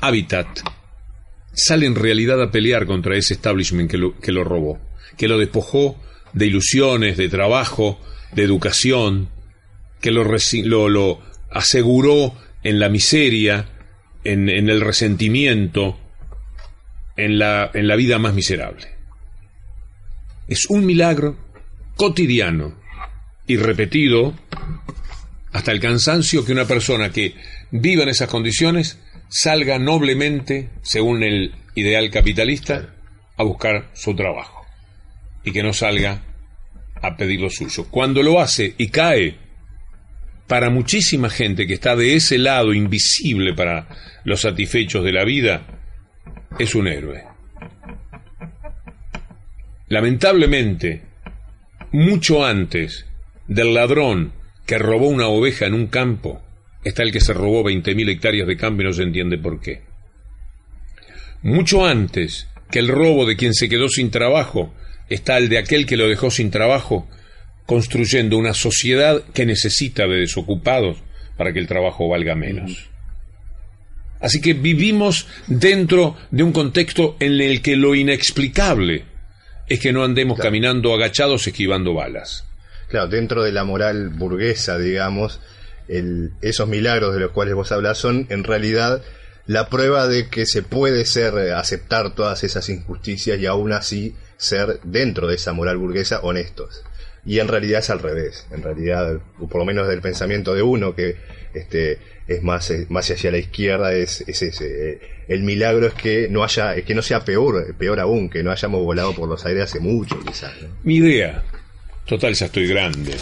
[0.00, 0.48] hábitat,
[1.52, 4.80] sale en realidad a pelear contra ese establishment que lo, que lo robó,
[5.16, 6.00] que lo despojó
[6.32, 8.00] de ilusiones, de trabajo,
[8.32, 9.30] de educación,
[10.00, 11.20] que lo, lo, lo
[11.50, 12.34] aseguró
[12.66, 13.68] en la miseria,
[14.24, 15.96] en, el resentimiento,
[17.16, 18.88] en la, en la vida más miserable.
[20.48, 21.36] Es un milagro
[21.96, 22.74] cotidiano
[23.46, 24.34] y repetido
[25.52, 27.36] hasta el cansancio que una persona que
[27.70, 28.98] viva en esas condiciones
[29.28, 32.94] salga noblemente, según el ideal capitalista,
[33.36, 34.66] a buscar su trabajo
[35.44, 36.24] y que no salga
[37.00, 37.86] a pedir lo suyo.
[37.90, 39.45] Cuando lo hace y cae
[40.46, 43.88] para muchísima gente que está de ese lado invisible para
[44.24, 45.66] los satisfechos de la vida,
[46.58, 47.24] es un héroe.
[49.88, 51.02] Lamentablemente,
[51.92, 53.06] mucho antes
[53.46, 54.32] del ladrón
[54.66, 56.42] que robó una oveja en un campo,
[56.84, 59.82] está el que se robó 20.000 hectáreas de campo y no se entiende por qué.
[61.42, 64.74] Mucho antes que el robo de quien se quedó sin trabajo,
[65.08, 67.08] está el de aquel que lo dejó sin trabajo
[67.66, 70.98] construyendo una sociedad que necesita de desocupados
[71.36, 72.88] para que el trabajo valga menos.
[74.20, 79.04] Así que vivimos dentro de un contexto en el que lo inexplicable
[79.68, 82.44] es que no andemos caminando agachados esquivando balas.
[82.88, 85.40] Claro, dentro de la moral burguesa, digamos,
[86.40, 89.02] esos milagros de los cuales vos hablas son en realidad
[89.46, 94.16] la prueba de que se puede ser, eh, aceptar todas esas injusticias y aún así
[94.36, 96.82] ser dentro de esa moral burguesa honestos
[97.26, 98.46] y en realidad es al revés.
[98.52, 101.16] En realidad, por lo menos del pensamiento de uno que
[101.54, 101.98] este
[102.28, 104.50] es más, eh, más hacia la izquierda es, ese.
[104.60, 108.52] Eh, el milagro es que no haya, que no sea peor, peor aún, que no
[108.52, 110.52] hayamos volado por los aires hace mucho, quizás.
[110.84, 111.42] Mi idea,
[112.06, 113.16] total ya estoy grande,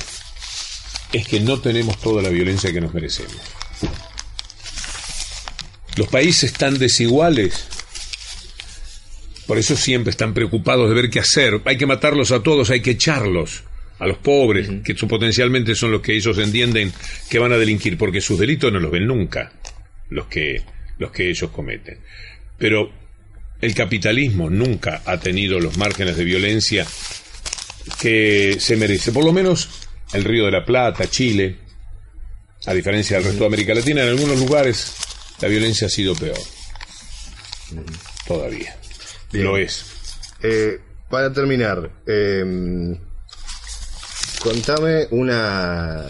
[1.12, 3.40] es que no tenemos toda la violencia que nos merecemos.
[5.97, 7.68] Los países tan desiguales
[9.47, 11.60] por eso siempre están preocupados de ver qué hacer.
[11.66, 13.62] Hay que matarlos a todos, hay que echarlos
[13.98, 16.92] a los pobres, que potencialmente son los que ellos entienden
[17.28, 19.52] que van a delinquir, porque sus delitos no los ven nunca,
[20.10, 20.62] los que,
[20.98, 21.98] los que ellos cometen.
[22.58, 22.90] Pero
[23.60, 26.86] el capitalismo nunca ha tenido los márgenes de violencia
[28.00, 29.12] que se merece.
[29.12, 29.68] Por lo menos
[30.12, 31.56] el Río de la Plata, Chile,
[32.66, 34.94] a diferencia del resto de América Latina, en algunos lugares
[35.40, 36.38] la violencia ha sido peor.
[38.26, 38.76] Todavía.
[39.32, 39.84] Lo es.
[40.42, 40.78] Eh,
[41.10, 42.96] para terminar, eh,
[44.44, 46.04] Contame una,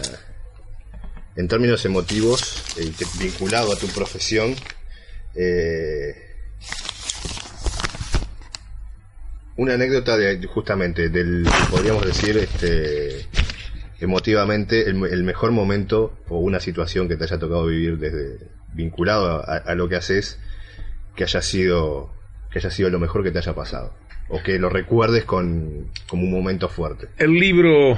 [1.37, 4.53] en términos emotivos, eh, vinculado a tu profesión,
[5.35, 6.15] eh,
[9.55, 13.25] una anécdota de justamente del, podríamos decir, este,
[14.01, 19.59] emotivamente, el, mejor momento o una situación que te haya tocado vivir desde vinculado a,
[19.59, 20.39] a lo que haces,
[21.15, 22.11] que haya sido,
[22.51, 23.93] que haya sido lo mejor que te haya pasado
[24.27, 27.07] o que lo recuerdes con como un momento fuerte.
[27.17, 27.97] El libro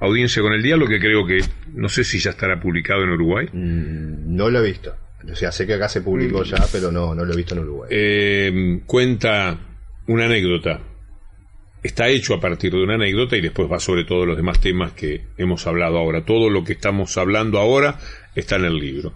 [0.00, 1.40] Audiencia con el Diablo, que creo que
[1.72, 3.46] no sé si ya estará publicado en Uruguay.
[3.52, 4.94] Mm, no lo he visto.
[5.30, 7.60] O sea, sé que acá se publicó ya, pero no, no lo he visto en
[7.60, 7.88] Uruguay.
[7.90, 9.58] Eh, cuenta
[10.06, 10.80] una anécdota.
[11.82, 14.92] Está hecho a partir de una anécdota y después va sobre todos los demás temas
[14.92, 16.24] que hemos hablado ahora.
[16.24, 17.98] Todo lo que estamos hablando ahora
[18.34, 19.14] está en el libro.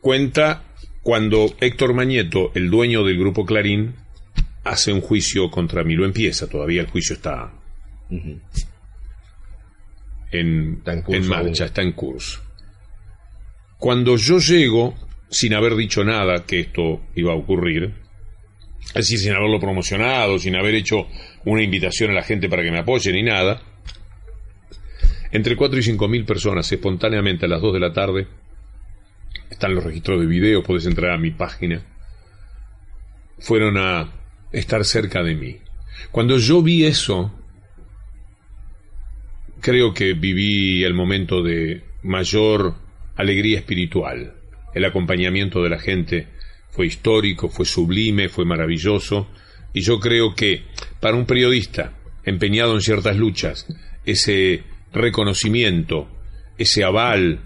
[0.00, 0.64] Cuenta
[1.02, 3.94] cuando Héctor Mañeto, el dueño del grupo Clarín,
[4.64, 5.94] hace un juicio contra mí.
[5.94, 7.52] Lo empieza, todavía el juicio está
[10.30, 12.40] en, Está en curso en marcha, está en curso.
[13.78, 14.94] Cuando yo llego,
[15.30, 17.94] sin haber dicho nada que esto iba a ocurrir,
[18.88, 21.06] es decir, sin haberlo promocionado, sin haber hecho
[21.44, 23.62] una invitación a la gente para que me apoye ni nada,
[25.32, 28.26] entre 4 y 5 mil personas espontáneamente a las 2 de la tarde,
[29.48, 31.82] están los registros de video, puedes entrar a mi página,
[33.38, 34.12] fueron a
[34.52, 35.58] estar cerca de mí.
[36.10, 37.32] Cuando yo vi eso,
[39.60, 42.74] creo que viví el momento de mayor
[43.16, 44.34] alegría espiritual.
[44.74, 46.28] El acompañamiento de la gente
[46.70, 49.28] fue histórico, fue sublime, fue maravilloso.
[49.72, 50.64] Y yo creo que
[51.00, 51.92] para un periodista
[52.24, 53.66] empeñado en ciertas luchas,
[54.04, 54.62] ese
[54.92, 56.08] reconocimiento,
[56.58, 57.40] ese aval,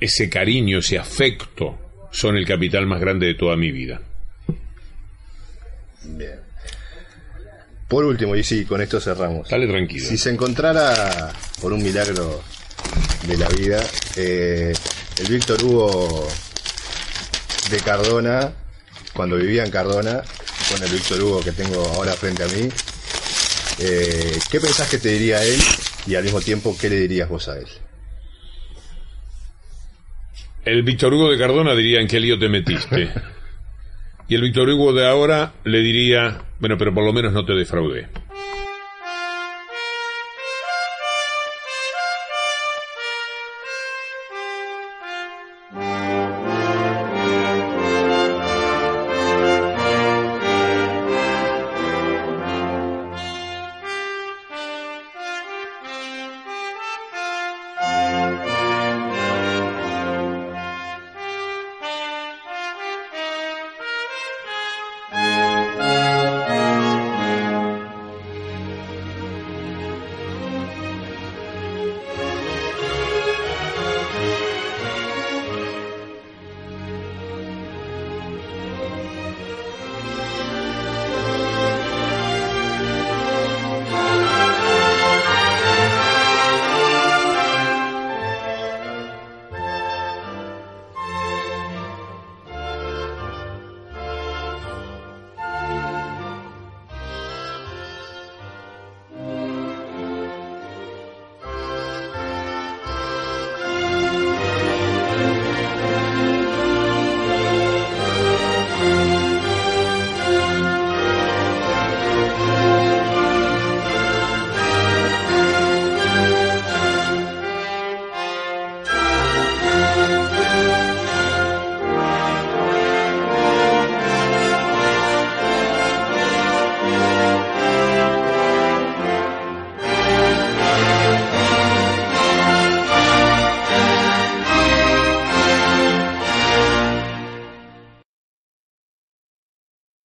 [0.00, 1.78] ese cariño, ese afecto,
[2.10, 4.00] son el capital más grande de toda mi vida.
[6.04, 6.45] Bien.
[7.88, 9.48] Por último, y sí, con esto cerramos.
[9.48, 10.04] Dale tranquilo.
[10.04, 12.42] Si se encontrara, por un milagro
[13.26, 13.80] de la vida,
[14.16, 14.72] eh,
[15.18, 16.28] el Víctor Hugo
[17.70, 18.52] de Cardona,
[19.14, 20.22] cuando vivía en Cardona,
[20.70, 22.68] con el Víctor Hugo que tengo ahora frente a mí,
[23.78, 25.60] eh, ¿qué pensás que te diría él
[26.06, 27.66] y al mismo tiempo qué le dirías vos a él?
[30.64, 33.12] El Víctor Hugo de Cardona diría en qué lío te metiste.
[34.28, 37.52] Y el Víctor Hugo de ahora le diría, bueno, pero por lo menos no te
[37.52, 38.08] defraudé.